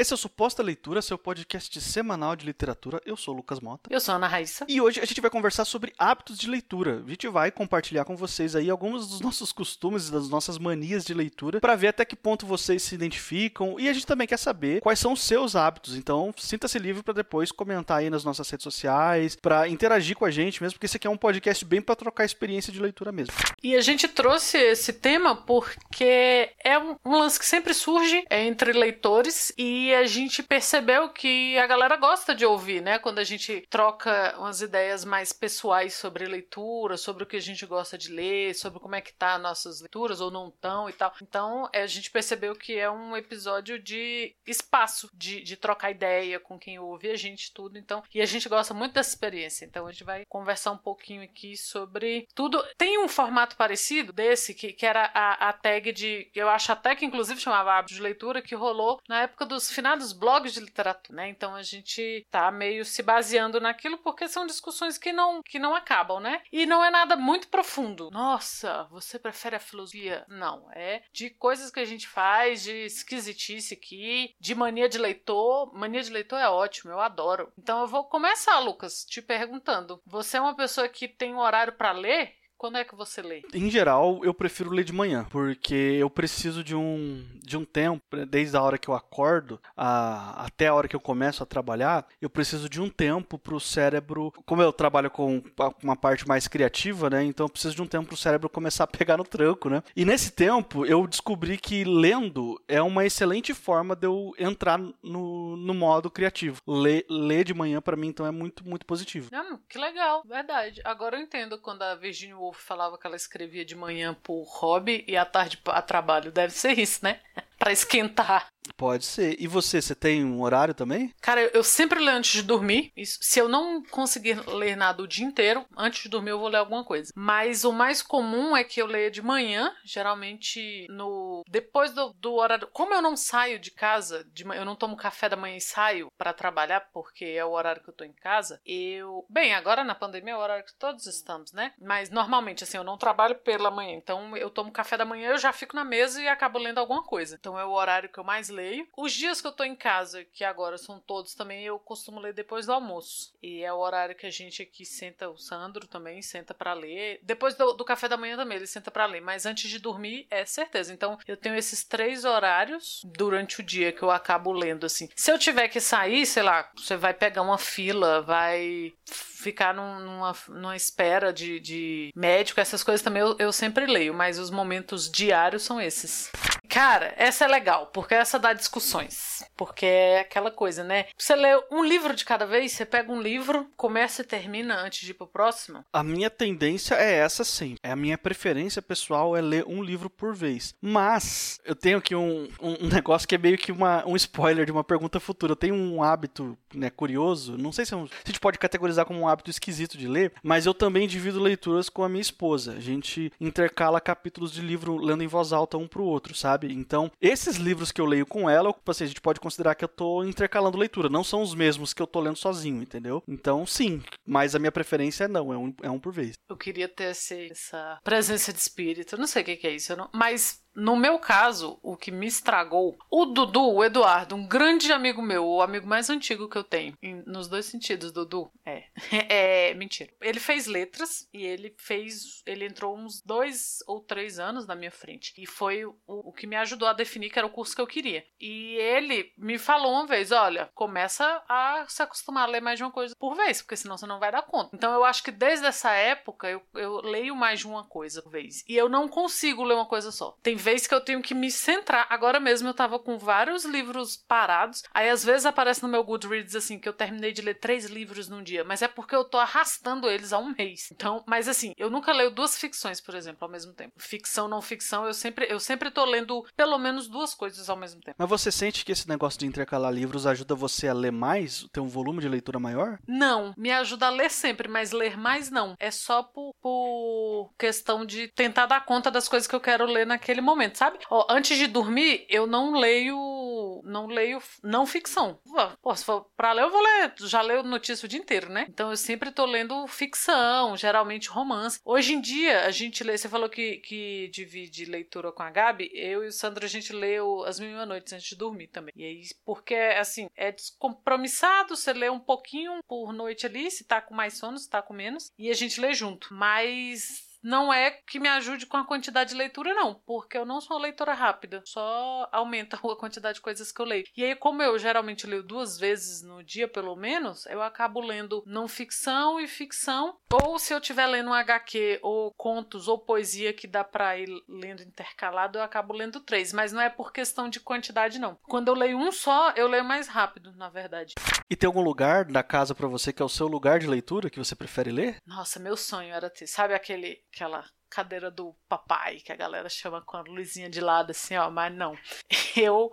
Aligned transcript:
Esse 0.00 0.12
é 0.12 0.14
o 0.14 0.16
Suposta 0.16 0.62
Leitura, 0.62 1.02
seu 1.02 1.18
podcast 1.18 1.80
semanal 1.80 2.36
de 2.36 2.46
literatura. 2.46 3.02
Eu 3.04 3.16
sou 3.16 3.34
o 3.34 3.36
Lucas 3.38 3.58
Mota. 3.58 3.92
Eu 3.92 3.98
sou 3.98 4.12
a 4.12 4.16
Ana 4.16 4.28
Raíssa. 4.28 4.64
E 4.68 4.80
hoje 4.80 5.00
a 5.00 5.04
gente 5.04 5.20
vai 5.20 5.28
conversar 5.28 5.64
sobre 5.64 5.92
hábitos 5.98 6.38
de 6.38 6.48
leitura. 6.48 7.02
A 7.04 7.10
gente 7.10 7.26
vai 7.26 7.50
compartilhar 7.50 8.04
com 8.04 8.16
vocês 8.16 8.54
aí 8.54 8.70
alguns 8.70 9.08
dos 9.08 9.20
nossos 9.20 9.50
costumes 9.50 10.06
e 10.06 10.12
das 10.12 10.28
nossas 10.28 10.56
manias 10.56 11.04
de 11.04 11.12
leitura 11.12 11.58
para 11.58 11.74
ver 11.74 11.88
até 11.88 12.04
que 12.04 12.14
ponto 12.14 12.46
vocês 12.46 12.84
se 12.84 12.94
identificam. 12.94 13.74
E 13.76 13.88
a 13.88 13.92
gente 13.92 14.06
também 14.06 14.28
quer 14.28 14.36
saber 14.36 14.80
quais 14.80 15.00
são 15.00 15.14
os 15.14 15.20
seus 15.20 15.56
hábitos. 15.56 15.96
Então, 15.96 16.32
sinta-se 16.38 16.78
livre 16.78 17.02
para 17.02 17.14
depois 17.14 17.50
comentar 17.50 17.98
aí 17.98 18.08
nas 18.08 18.22
nossas 18.22 18.48
redes 18.48 18.62
sociais, 18.62 19.34
para 19.34 19.68
interagir 19.68 20.16
com 20.16 20.24
a 20.24 20.30
gente 20.30 20.62
mesmo, 20.62 20.74
porque 20.74 20.86
esse 20.86 20.96
aqui 20.96 21.08
é 21.08 21.10
um 21.10 21.16
podcast 21.16 21.64
bem 21.64 21.82
para 21.82 21.96
trocar 21.96 22.24
experiência 22.24 22.72
de 22.72 22.78
leitura 22.78 23.10
mesmo. 23.10 23.34
E 23.60 23.74
a 23.74 23.80
gente 23.80 24.06
trouxe 24.06 24.58
esse 24.58 24.92
tema 24.92 25.34
porque 25.34 26.52
é 26.64 26.78
um 26.78 26.96
lance 27.04 27.36
que 27.36 27.46
sempre 27.46 27.74
surge 27.74 28.24
entre 28.30 28.72
leitores 28.72 29.52
e 29.58 29.87
a 29.92 30.06
gente 30.06 30.42
percebeu 30.42 31.08
que 31.10 31.58
a 31.58 31.66
galera 31.66 31.96
gosta 31.96 32.34
de 32.34 32.44
ouvir, 32.44 32.82
né? 32.82 32.98
Quando 32.98 33.18
a 33.18 33.24
gente 33.24 33.66
troca 33.68 34.34
umas 34.38 34.60
ideias 34.60 35.04
mais 35.04 35.32
pessoais 35.32 35.94
sobre 35.94 36.26
leitura, 36.26 36.96
sobre 36.96 37.22
o 37.22 37.26
que 37.26 37.36
a 37.36 37.40
gente 37.40 37.64
gosta 37.66 37.96
de 37.96 38.10
ler, 38.10 38.54
sobre 38.54 38.80
como 38.80 38.94
é 38.94 39.00
que 39.00 39.12
tá 39.12 39.38
nossas 39.38 39.80
leituras 39.80 40.20
ou 40.20 40.30
não 40.30 40.50
tão 40.50 40.88
e 40.88 40.92
tal. 40.92 41.12
Então, 41.22 41.68
a 41.74 41.86
gente 41.86 42.10
percebeu 42.10 42.54
que 42.54 42.76
é 42.76 42.90
um 42.90 43.16
episódio 43.16 43.78
de 43.78 44.34
espaço, 44.46 45.10
de, 45.14 45.42
de 45.42 45.56
trocar 45.56 45.90
ideia 45.90 46.40
com 46.40 46.58
quem 46.58 46.78
ouve 46.78 47.10
a 47.10 47.16
gente, 47.16 47.52
tudo. 47.52 47.78
Então, 47.78 48.02
e 48.14 48.20
a 48.20 48.26
gente 48.26 48.48
gosta 48.48 48.74
muito 48.74 48.94
dessa 48.94 49.10
experiência. 49.10 49.64
Então, 49.64 49.86
a 49.86 49.92
gente 49.92 50.04
vai 50.04 50.24
conversar 50.28 50.72
um 50.72 50.78
pouquinho 50.78 51.22
aqui 51.22 51.56
sobre 51.56 52.26
tudo. 52.34 52.62
Tem 52.76 52.98
um 52.98 53.08
formato 53.08 53.56
parecido 53.56 54.12
desse, 54.12 54.54
que, 54.54 54.72
que 54.72 54.86
era 54.86 55.10
a, 55.14 55.48
a 55.48 55.52
tag 55.52 55.92
de. 55.92 56.30
Eu 56.34 56.48
acho 56.48 56.72
até 56.72 56.94
que 56.94 57.04
inclusive 57.04 57.40
chamava 57.40 57.72
hábito 57.72 57.94
de 57.94 58.02
leitura, 58.02 58.42
que 58.42 58.54
rolou 58.54 59.00
na 59.08 59.22
época 59.22 59.46
dos 59.46 59.70
finados 59.78 60.12
blogs 60.12 60.54
de 60.54 60.58
literatura, 60.60 61.16
né? 61.16 61.28
Então 61.28 61.54
a 61.54 61.62
gente 61.62 62.26
tá 62.32 62.50
meio 62.50 62.84
se 62.84 63.00
baseando 63.00 63.60
naquilo 63.60 63.96
porque 63.98 64.26
são 64.26 64.44
discussões 64.44 64.98
que 64.98 65.12
não 65.12 65.40
que 65.40 65.56
não 65.56 65.72
acabam, 65.72 66.18
né? 66.18 66.42
E 66.52 66.66
não 66.66 66.84
é 66.84 66.90
nada 66.90 67.14
muito 67.14 67.46
profundo. 67.46 68.10
Nossa, 68.10 68.88
você 68.90 69.20
prefere 69.20 69.54
a 69.54 69.60
filosofia? 69.60 70.26
Não, 70.28 70.68
é 70.72 71.04
de 71.12 71.30
coisas 71.30 71.70
que 71.70 71.78
a 71.78 71.84
gente 71.84 72.08
faz, 72.08 72.64
de 72.64 72.86
esquisitice 72.86 73.74
aqui, 73.74 74.34
de 74.40 74.52
mania 74.52 74.88
de 74.88 74.98
leitor. 74.98 75.72
Mania 75.72 76.02
de 76.02 76.10
leitor 76.10 76.40
é 76.40 76.48
ótimo, 76.48 76.90
eu 76.90 76.98
adoro. 76.98 77.52
Então 77.56 77.80
eu 77.80 77.86
vou 77.86 78.02
começar, 78.02 78.58
Lucas, 78.58 79.04
te 79.04 79.22
perguntando. 79.22 80.02
Você 80.04 80.38
é 80.38 80.40
uma 80.40 80.56
pessoa 80.56 80.88
que 80.88 81.06
tem 81.06 81.32
um 81.32 81.38
horário 81.38 81.74
para 81.74 81.92
ler? 81.92 82.34
Quando 82.58 82.76
é 82.76 82.84
que 82.84 82.96
você 82.96 83.22
lê? 83.22 83.42
Em 83.54 83.70
geral, 83.70 84.20
eu 84.24 84.34
prefiro 84.34 84.70
ler 84.70 84.82
de 84.82 84.92
manhã, 84.92 85.24
porque 85.30 85.74
eu 85.74 86.10
preciso 86.10 86.64
de 86.64 86.74
um, 86.74 87.24
de 87.40 87.56
um 87.56 87.64
tempo, 87.64 88.16
né, 88.16 88.26
desde 88.26 88.56
a 88.56 88.62
hora 88.62 88.76
que 88.76 88.88
eu 88.88 88.94
acordo 88.94 89.60
a, 89.76 90.44
até 90.44 90.66
a 90.66 90.74
hora 90.74 90.88
que 90.88 90.96
eu 90.96 91.00
começo 91.00 91.40
a 91.40 91.46
trabalhar, 91.46 92.04
eu 92.20 92.28
preciso 92.28 92.68
de 92.68 92.80
um 92.80 92.90
tempo 92.90 93.38
para 93.38 93.54
o 93.54 93.60
cérebro. 93.60 94.32
Como 94.44 94.60
eu 94.60 94.72
trabalho 94.72 95.08
com 95.08 95.40
uma 95.82 95.94
parte 95.94 96.26
mais 96.26 96.48
criativa, 96.48 97.08
né? 97.08 97.22
Então 97.22 97.46
eu 97.46 97.50
preciso 97.50 97.76
de 97.76 97.82
um 97.82 97.86
tempo 97.86 98.08
para 98.08 98.14
o 98.14 98.18
cérebro 98.18 98.50
começar 98.50 98.84
a 98.84 98.88
pegar 98.88 99.16
no 99.16 99.24
tranco, 99.24 99.70
né? 99.70 99.80
E 99.94 100.04
nesse 100.04 100.32
tempo, 100.32 100.84
eu 100.84 101.06
descobri 101.06 101.58
que 101.58 101.84
lendo 101.84 102.60
é 102.66 102.82
uma 102.82 103.06
excelente 103.06 103.54
forma 103.54 103.94
de 103.94 104.08
eu 104.08 104.34
entrar 104.36 104.80
no, 105.00 105.56
no 105.56 105.74
modo 105.74 106.10
criativo. 106.10 106.60
Ler, 106.66 107.06
ler 107.08 107.44
de 107.44 107.54
manhã, 107.54 107.80
para 107.80 107.96
mim, 107.96 108.08
então, 108.08 108.26
é 108.26 108.32
muito, 108.32 108.66
muito 108.68 108.84
positivo. 108.84 109.30
Hum, 109.32 109.58
que 109.68 109.78
legal, 109.78 110.24
verdade. 110.26 110.80
Agora 110.84 111.16
eu 111.16 111.22
entendo 111.22 111.56
quando 111.58 111.82
a 111.82 111.94
Virginia 111.94 112.47
Falava 112.52 112.98
que 112.98 113.06
ela 113.06 113.16
escrevia 113.16 113.64
de 113.64 113.74
manhã 113.74 114.14
por 114.22 114.44
hobby 114.44 115.04
e 115.06 115.16
à 115.16 115.24
tarde 115.24 115.58
a 115.66 115.82
trabalho. 115.82 116.32
Deve 116.32 116.52
ser 116.52 116.78
isso, 116.78 117.00
né? 117.02 117.20
Para 117.58 117.72
esquentar. 117.72 118.48
Pode 118.76 119.04
ser. 119.04 119.36
E 119.40 119.46
você, 119.46 119.80
você 119.80 119.94
tem 119.94 120.24
um 120.24 120.42
horário 120.42 120.74
também? 120.74 121.14
Cara, 121.20 121.40
eu 121.54 121.64
sempre 121.64 121.98
leio 121.98 122.16
antes 122.16 122.32
de 122.32 122.42
dormir. 122.42 122.92
Se 123.04 123.38
eu 123.38 123.48
não 123.48 123.82
conseguir 123.82 124.46
ler 124.48 124.76
nada 124.76 125.02
o 125.02 125.08
dia 125.08 125.24
inteiro, 125.24 125.64
antes 125.76 126.02
de 126.02 126.08
dormir 126.08 126.30
eu 126.30 126.38
vou 126.38 126.48
ler 126.48 126.58
alguma 126.58 126.84
coisa. 126.84 127.12
Mas 127.16 127.64
o 127.64 127.72
mais 127.72 128.02
comum 128.02 128.56
é 128.56 128.64
que 128.64 128.80
eu 128.80 128.86
leia 128.86 129.10
de 129.10 129.22
manhã, 129.22 129.74
geralmente 129.84 130.86
no 130.90 131.42
depois 131.48 131.92
do, 131.92 132.12
do 132.14 132.34
horário. 132.34 132.68
Como 132.72 132.94
eu 132.94 133.02
não 133.02 133.16
saio 133.16 133.58
de 133.58 133.70
casa, 133.70 134.24
de, 134.32 134.44
eu 134.44 134.64
não 134.64 134.76
tomo 134.76 134.96
café 134.96 135.28
da 135.28 135.36
manhã 135.36 135.56
e 135.56 135.60
saio 135.60 136.08
para 136.16 136.32
trabalhar, 136.32 136.88
porque 136.92 137.24
é 137.24 137.44
o 137.44 137.52
horário 137.52 137.82
que 137.82 137.90
eu 137.90 137.94
tô 137.94 138.04
em 138.04 138.12
casa, 138.12 138.60
eu. 138.64 139.24
Bem, 139.28 139.54
agora 139.54 139.84
na 139.84 139.94
pandemia 139.94 140.34
é 140.34 140.36
o 140.36 140.40
horário 140.40 140.64
que 140.64 140.74
todos 140.74 141.06
estamos, 141.06 141.52
né? 141.52 141.72
Mas 141.80 142.10
normalmente, 142.10 142.64
assim, 142.64 142.76
eu 142.76 142.84
não 142.84 142.98
trabalho 142.98 143.36
pela 143.36 143.70
manhã. 143.70 143.96
Então 143.96 144.36
eu 144.36 144.50
tomo 144.50 144.70
café 144.70 144.96
da 144.96 145.04
manhã, 145.04 145.30
eu 145.30 145.38
já 145.38 145.52
fico 145.52 145.74
na 145.74 145.84
mesa 145.84 146.20
e 146.20 146.28
acabo 146.28 146.58
lendo 146.58 146.78
alguma 146.78 147.02
coisa. 147.02 147.36
Então 147.38 147.47
é 147.56 147.64
o 147.64 147.70
horário 147.70 148.08
que 148.08 148.18
eu 148.18 148.24
mais 148.24 148.48
leio. 148.48 148.88
Os 148.96 149.12
dias 149.12 149.40
que 149.40 149.46
eu 149.46 149.52
tô 149.52 149.62
em 149.62 149.76
casa, 149.76 150.24
que 150.24 150.42
agora 150.42 150.76
são 150.76 150.98
todos 150.98 151.34
também, 151.34 151.64
eu 151.64 151.78
costumo 151.78 152.18
ler 152.18 152.32
depois 152.32 152.66
do 152.66 152.72
almoço. 152.72 153.32
E 153.40 153.62
é 153.62 153.72
o 153.72 153.78
horário 153.78 154.16
que 154.16 154.26
a 154.26 154.30
gente 154.30 154.62
aqui 154.62 154.84
senta, 154.84 155.30
o 155.30 155.38
Sandro 155.38 155.86
também 155.86 156.20
senta 156.20 156.52
para 156.52 156.72
ler. 156.72 157.20
Depois 157.22 157.54
do, 157.54 157.74
do, 157.74 157.84
café 157.84 158.08
da 158.08 158.16
manhã 158.16 158.36
também 158.36 158.56
ele 158.56 158.66
senta 158.66 158.90
para 158.90 159.06
ler, 159.06 159.20
mas 159.20 159.46
antes 159.46 159.70
de 159.70 159.78
dormir 159.78 160.26
é 160.30 160.44
certeza. 160.44 160.92
Então 160.92 161.16
eu 161.28 161.36
tenho 161.36 161.54
esses 161.54 161.84
três 161.84 162.24
horários 162.24 163.02
durante 163.04 163.60
o 163.60 163.62
dia 163.62 163.92
que 163.92 164.02
eu 164.02 164.10
acabo 164.10 164.50
lendo 164.50 164.84
assim. 164.84 165.08
Se 165.14 165.30
eu 165.30 165.38
tiver 165.38 165.68
que 165.68 165.80
sair, 165.80 166.26
sei 166.26 166.42
lá, 166.42 166.68
você 166.76 166.96
vai 166.96 167.14
pegar 167.14 167.42
uma 167.42 167.58
fila, 167.58 168.22
vai 168.22 168.92
ficar 169.38 169.72
numa, 169.72 170.34
numa 170.48 170.76
espera 170.76 171.32
de, 171.32 171.60
de 171.60 172.12
médico, 172.14 172.60
essas 172.60 172.82
coisas 172.82 173.02
também 173.02 173.22
eu, 173.22 173.36
eu 173.38 173.52
sempre 173.52 173.86
leio, 173.86 174.12
mas 174.12 174.38
os 174.38 174.50
momentos 174.50 175.08
diários 175.08 175.62
são 175.62 175.80
esses. 175.80 176.30
Cara, 176.78 177.12
essa 177.16 177.44
é 177.44 177.48
legal, 177.48 177.88
porque 177.88 178.14
essa 178.14 178.38
dá 178.38 178.52
discussões. 178.52 179.42
Porque 179.56 179.84
é 179.84 180.20
aquela 180.20 180.48
coisa, 180.48 180.84
né? 180.84 181.06
Você 181.18 181.34
lê 181.34 181.60
um 181.72 181.82
livro 181.82 182.14
de 182.14 182.24
cada 182.24 182.46
vez, 182.46 182.70
você 182.70 182.86
pega 182.86 183.10
um 183.10 183.20
livro, 183.20 183.66
começa 183.76 184.22
e 184.22 184.24
termina 184.24 184.80
antes 184.80 185.04
de 185.04 185.10
ir 185.10 185.14
pro 185.14 185.26
próximo. 185.26 185.84
A 185.92 186.04
minha 186.04 186.30
tendência 186.30 186.94
é 186.94 187.14
essa 187.14 187.42
sim. 187.42 187.74
É 187.82 187.90
a 187.90 187.96
minha 187.96 188.16
preferência 188.16 188.80
pessoal 188.80 189.36
é 189.36 189.40
ler 189.40 189.64
um 189.66 189.82
livro 189.82 190.08
por 190.08 190.36
vez. 190.36 190.72
Mas 190.80 191.58
eu 191.64 191.74
tenho 191.74 191.98
aqui 191.98 192.14
um, 192.14 192.48
um 192.62 192.86
negócio 192.94 193.26
que 193.26 193.34
é 193.34 193.38
meio 193.38 193.58
que 193.58 193.72
uma, 193.72 194.06
um 194.06 194.14
spoiler 194.14 194.64
de 194.64 194.70
uma 194.70 194.84
pergunta 194.84 195.18
futura. 195.18 195.54
Eu 195.54 195.56
tenho 195.56 195.74
um 195.74 196.00
hábito 196.00 196.56
né, 196.72 196.90
curioso, 196.90 197.58
não 197.58 197.72
sei 197.72 197.86
se, 197.86 197.92
é 197.92 197.96
um, 197.96 198.06
se 198.06 198.14
a 198.24 198.28
gente 198.28 198.38
pode 198.38 198.56
categorizar 198.56 199.04
como 199.04 199.18
um 199.18 199.26
hábito 199.26 199.50
esquisito 199.50 199.98
de 199.98 200.06
ler, 200.06 200.32
mas 200.44 200.64
eu 200.64 200.72
também 200.72 201.08
divido 201.08 201.42
leituras 201.42 201.88
com 201.88 202.04
a 202.04 202.08
minha 202.08 202.22
esposa. 202.22 202.74
A 202.74 202.80
gente 202.80 203.32
intercala 203.40 204.00
capítulos 204.00 204.52
de 204.52 204.60
livro 204.60 204.96
lendo 204.96 205.24
em 205.24 205.26
voz 205.26 205.52
alta 205.52 205.76
um 205.76 205.88
pro 205.88 206.04
outro, 206.04 206.36
sabe? 206.36 206.67
Então, 206.72 207.10
esses 207.20 207.56
livros 207.56 207.92
que 207.92 208.00
eu 208.00 208.06
leio 208.06 208.26
com 208.26 208.48
ela, 208.48 208.74
assim, 208.86 209.04
a 209.04 209.06
gente 209.06 209.20
pode 209.20 209.40
considerar 209.40 209.74
que 209.74 209.84
eu 209.84 209.88
tô 209.88 210.24
intercalando 210.24 210.78
leitura, 210.78 211.08
não 211.08 211.24
são 211.24 211.42
os 211.42 211.54
mesmos 211.54 211.92
que 211.92 212.02
eu 212.02 212.06
tô 212.06 212.20
lendo 212.20 212.36
sozinho, 212.36 212.82
entendeu? 212.82 213.22
Então, 213.26 213.66
sim, 213.66 214.02
mas 214.26 214.54
a 214.54 214.58
minha 214.58 214.72
preferência 214.72 215.24
é 215.24 215.28
não, 215.28 215.52
é 215.52 215.58
um, 215.58 215.74
é 215.82 215.90
um 215.90 215.98
por 215.98 216.12
vez. 216.12 216.34
Eu 216.48 216.56
queria 216.56 216.88
ter 216.88 217.04
essa 217.04 217.98
presença 218.02 218.52
de 218.52 218.58
espírito, 218.58 219.16
não 219.16 219.26
sei 219.26 219.42
o 219.42 219.44
que 219.44 219.66
é 219.66 219.74
isso, 219.74 219.96
não... 219.96 220.08
mas 220.12 220.62
no 220.78 220.94
meu 220.94 221.18
caso, 221.18 221.78
o 221.82 221.96
que 221.96 222.12
me 222.12 222.26
estragou, 222.26 222.96
o 223.10 223.26
Dudu, 223.26 223.74
o 223.74 223.84
Eduardo, 223.84 224.36
um 224.36 224.46
grande 224.46 224.92
amigo 224.92 225.20
meu, 225.20 225.44
o 225.44 225.60
amigo 225.60 225.88
mais 225.88 226.08
antigo 226.08 226.48
que 226.48 226.56
eu 226.56 226.62
tenho, 226.62 226.96
em, 227.02 227.16
nos 227.26 227.48
dois 227.48 227.66
sentidos, 227.66 228.12
Dudu, 228.12 228.48
é, 228.64 228.84
é, 229.28 229.74
mentira. 229.74 230.12
Ele 230.20 230.38
fez 230.38 230.66
letras 230.66 231.28
e 231.34 231.44
ele 231.44 231.74
fez, 231.76 232.42
ele 232.46 232.64
entrou 232.64 232.96
uns 232.96 233.20
dois 233.22 233.78
ou 233.88 234.00
três 234.00 234.38
anos 234.38 234.68
na 234.68 234.76
minha 234.76 234.92
frente 234.92 235.34
e 235.36 235.46
foi 235.46 235.84
o, 235.84 235.96
o 236.06 236.32
que 236.32 236.46
me 236.46 236.54
ajudou 236.54 236.86
a 236.86 236.92
definir 236.92 237.30
que 237.30 237.38
era 237.38 237.46
o 237.46 237.50
curso 237.50 237.74
que 237.74 237.80
eu 237.80 237.86
queria. 237.86 238.24
E 238.40 238.76
ele 238.76 239.32
me 239.36 239.58
falou 239.58 239.92
uma 239.92 240.06
vez, 240.06 240.30
olha, 240.30 240.70
começa 240.74 241.42
a 241.48 241.86
se 241.88 242.04
acostumar 242.04 242.44
a 242.44 242.52
ler 242.52 242.60
mais 242.60 242.78
de 242.78 242.84
uma 242.84 242.92
coisa 242.92 243.16
por 243.18 243.34
vez, 243.34 243.60
porque 243.60 243.76
senão 243.76 243.98
você 243.98 244.06
não 244.06 244.20
vai 244.20 244.30
dar 244.30 244.42
conta. 244.42 244.70
Então 244.76 244.92
eu 244.94 245.04
acho 245.04 245.24
que 245.24 245.32
desde 245.32 245.66
essa 245.66 245.90
época 245.90 246.48
eu, 246.48 246.62
eu 246.74 247.00
leio 247.00 247.34
mais 247.34 247.58
de 247.58 247.66
uma 247.66 247.82
coisa 247.82 248.22
por 248.22 248.30
vez 248.30 248.64
e 248.68 248.76
eu 248.76 248.88
não 248.88 249.08
consigo 249.08 249.64
ler 249.64 249.74
uma 249.74 249.86
coisa 249.86 250.12
só. 250.12 250.36
Tem 250.40 250.56
vez 250.68 250.86
que 250.86 250.94
eu 250.94 251.00
tenho 251.00 251.22
que 251.22 251.34
me 251.34 251.50
centrar. 251.50 252.06
Agora 252.10 252.38
mesmo 252.38 252.68
eu 252.68 252.74
tava 252.74 252.98
com 252.98 253.16
vários 253.16 253.64
livros 253.64 254.16
parados. 254.16 254.82
Aí 254.92 255.08
às 255.08 255.24
vezes 255.24 255.46
aparece 255.46 255.82
no 255.82 255.88
meu 255.88 256.04
Goodreads 256.04 256.54
assim 256.54 256.78
que 256.78 256.86
eu 256.86 256.92
terminei 256.92 257.32
de 257.32 257.40
ler 257.40 257.54
três 257.54 257.86
livros 257.86 258.28
num 258.28 258.42
dia, 258.42 258.64
mas 258.64 258.82
é 258.82 258.88
porque 258.88 259.16
eu 259.16 259.24
tô 259.24 259.38
arrastando 259.38 260.10
eles 260.10 260.30
há 260.30 260.38
um 260.38 260.54
mês. 260.54 260.90
Então, 260.92 261.24
mas 261.26 261.48
assim, 261.48 261.72
eu 261.78 261.88
nunca 261.88 262.12
leio 262.12 262.30
duas 262.30 262.58
ficções, 262.58 263.00
por 263.00 263.14
exemplo, 263.14 263.38
ao 263.40 263.50
mesmo 263.50 263.72
tempo. 263.72 263.94
Ficção, 263.96 264.46
não 264.46 264.60
ficção, 264.60 265.06
eu 265.06 265.14
sempre 265.14 265.46
eu 265.48 265.58
sempre 265.58 265.90
tô 265.90 266.04
lendo 266.04 266.44
pelo 266.54 266.76
menos 266.76 267.08
duas 267.08 267.34
coisas 267.34 267.70
ao 267.70 267.76
mesmo 267.76 268.02
tempo. 268.02 268.16
Mas 268.18 268.28
você 268.28 268.52
sente 268.52 268.84
que 268.84 268.92
esse 268.92 269.08
negócio 269.08 269.40
de 269.40 269.46
intercalar 269.46 269.90
livros 269.90 270.26
ajuda 270.26 270.54
você 270.54 270.86
a 270.88 270.92
ler 270.92 271.12
mais, 271.12 271.66
ter 271.72 271.80
um 271.80 271.88
volume 271.88 272.20
de 272.20 272.28
leitura 272.28 272.58
maior? 272.58 272.98
Não, 273.06 273.54
me 273.56 273.70
ajuda 273.70 274.08
a 274.08 274.10
ler 274.10 274.30
sempre, 274.30 274.68
mas 274.68 274.92
ler 274.92 275.16
mais 275.16 275.50
não. 275.50 275.74
É 275.78 275.90
só 275.90 276.22
por, 276.22 276.54
por 276.60 277.54
questão 277.58 278.04
de 278.04 278.28
tentar 278.28 278.66
dar 278.66 278.84
conta 278.84 279.10
das 279.10 279.28
coisas 279.28 279.46
que 279.48 279.54
eu 279.54 279.60
quero 279.60 279.86
ler 279.86 280.06
naquele 280.06 280.42
momento 280.42 280.47
momento, 280.48 280.76
sabe? 280.76 280.98
Ó, 281.10 281.26
antes 281.30 281.56
de 281.56 281.66
dormir, 281.66 282.26
eu 282.28 282.46
não 282.46 282.72
leio 282.72 283.38
não 283.84 284.06
leio 284.06 284.40
não 284.62 284.86
ficção. 284.86 285.40
Pô, 285.82 285.94
se 285.94 286.04
for 286.04 286.30
pra 286.36 286.52
ler, 286.52 286.62
eu 286.62 286.70
vou 286.70 286.80
ler. 286.80 287.12
Já 287.20 287.40
leio 287.40 287.62
notícia 287.62 288.06
o 288.06 288.08
dia 288.08 288.18
inteiro, 288.18 288.50
né? 288.50 288.66
Então 288.68 288.90
eu 288.90 288.96
sempre 288.96 289.30
tô 289.30 289.44
lendo 289.44 289.86
ficção, 289.86 290.76
geralmente 290.76 291.28
romance. 291.28 291.80
Hoje 291.84 292.14
em 292.14 292.20
dia, 292.20 292.64
a 292.64 292.70
gente 292.70 293.02
lê. 293.02 293.16
Você 293.16 293.28
falou 293.28 293.48
que, 293.48 293.78
que 293.78 294.28
divide 294.32 294.84
leitura 294.84 295.32
com 295.32 295.42
a 295.42 295.50
Gabi. 295.50 295.90
Eu 295.92 296.24
e 296.24 296.28
o 296.28 296.32
Sandro, 296.32 296.64
a 296.64 296.68
gente 296.68 296.92
leu 296.92 297.44
As 297.44 297.58
Mil 297.58 297.70
e 297.70 297.74
Uma 297.74 297.86
Noites 297.86 298.12
antes 298.12 298.28
de 298.28 298.36
dormir 298.36 298.68
também. 298.68 298.92
E 298.96 299.04
aí, 299.04 299.22
porque, 299.44 299.74
assim, 299.74 300.28
é 300.36 300.52
descompromissado, 300.52 301.76
você 301.76 301.92
lê 301.92 302.08
um 302.10 302.20
pouquinho 302.20 302.80
por 302.86 303.12
noite 303.12 303.46
ali, 303.46 303.70
se 303.70 303.84
tá 303.84 304.00
com 304.00 304.14
mais 304.14 304.38
sono, 304.38 304.58
se 304.58 304.68
tá 304.68 304.82
com 304.82 304.94
menos. 304.94 305.32
E 305.38 305.50
a 305.50 305.54
gente 305.54 305.80
lê 305.80 305.92
junto. 305.92 306.32
Mas 306.32 307.27
não 307.42 307.72
é 307.72 307.90
que 307.90 308.20
me 308.20 308.28
ajude 308.28 308.66
com 308.66 308.76
a 308.76 308.86
quantidade 308.86 309.30
de 309.30 309.36
leitura, 309.36 309.74
não, 309.74 309.94
porque 310.06 310.36
eu 310.36 310.44
não 310.44 310.60
sou 310.60 310.76
uma 310.76 310.82
leitora 310.82 311.14
rápida, 311.14 311.62
só 311.64 312.28
aumenta 312.32 312.76
a 312.76 312.96
quantidade 312.96 313.36
de 313.36 313.40
coisas 313.40 313.70
que 313.72 313.80
eu 313.80 313.86
leio. 313.86 314.04
E 314.16 314.24
aí, 314.24 314.34
como 314.34 314.62
eu 314.62 314.78
geralmente 314.78 315.26
leio 315.26 315.42
duas 315.42 315.78
vezes 315.78 316.22
no 316.22 316.42
dia, 316.42 316.68
pelo 316.68 316.96
menos, 316.96 317.46
eu 317.46 317.62
acabo 317.62 318.00
lendo 318.00 318.42
não 318.46 318.68
ficção 318.68 319.40
e 319.40 319.46
ficção, 319.46 320.16
ou 320.30 320.58
se 320.58 320.72
eu 320.72 320.78
estiver 320.78 321.06
lendo 321.06 321.30
um 321.30 321.34
HQ, 321.34 322.00
ou 322.02 322.32
contos, 322.34 322.88
ou 322.88 322.98
poesia 322.98 323.52
que 323.52 323.66
dá 323.66 323.84
pra 323.84 324.18
ir 324.18 324.28
lendo 324.48 324.82
intercalado, 324.82 325.58
eu 325.58 325.62
acabo 325.62 325.94
lendo 325.94 326.20
três, 326.20 326.52
mas 326.52 326.72
não 326.72 326.80
é 326.80 326.88
por 326.88 327.12
questão 327.12 327.48
de 327.48 327.60
quantidade, 327.60 328.18
não. 328.18 328.38
Quando 328.42 328.68
eu 328.68 328.74
leio 328.74 328.98
um 328.98 329.12
só, 329.12 329.50
eu 329.52 329.68
leio 329.68 329.84
mais 329.84 330.08
rápido, 330.08 330.52
na 330.56 330.68
verdade. 330.68 331.14
E 331.50 331.56
tem 331.56 331.66
algum 331.66 331.80
lugar 331.80 332.26
na 332.26 332.42
casa 332.42 332.74
para 332.74 332.86
você 332.86 333.12
que 333.12 333.22
é 333.22 333.24
o 333.24 333.28
seu 333.28 333.46
lugar 333.46 333.78
de 333.78 333.86
leitura 333.86 334.30
que 334.30 334.38
você 334.38 334.54
prefere 334.54 334.90
ler? 334.90 335.16
Nossa, 335.26 335.58
meu 335.58 335.76
sonho 335.76 336.12
era 336.12 336.28
ter, 336.28 336.46
sabe 336.46 336.74
aquele 336.74 337.22
aquela 337.32 337.64
cadeira 337.90 338.30
do 338.30 338.54
papai, 338.68 339.16
que 339.16 339.32
a 339.32 339.36
galera 339.36 339.68
chama 339.68 340.02
com 340.02 340.16
a 340.16 340.22
luzinha 340.22 340.68
de 340.68 340.80
lado, 340.80 341.10
assim, 341.10 341.36
ó, 341.36 341.50
mas 341.50 341.72
não. 341.72 341.96
Eu, 342.56 342.90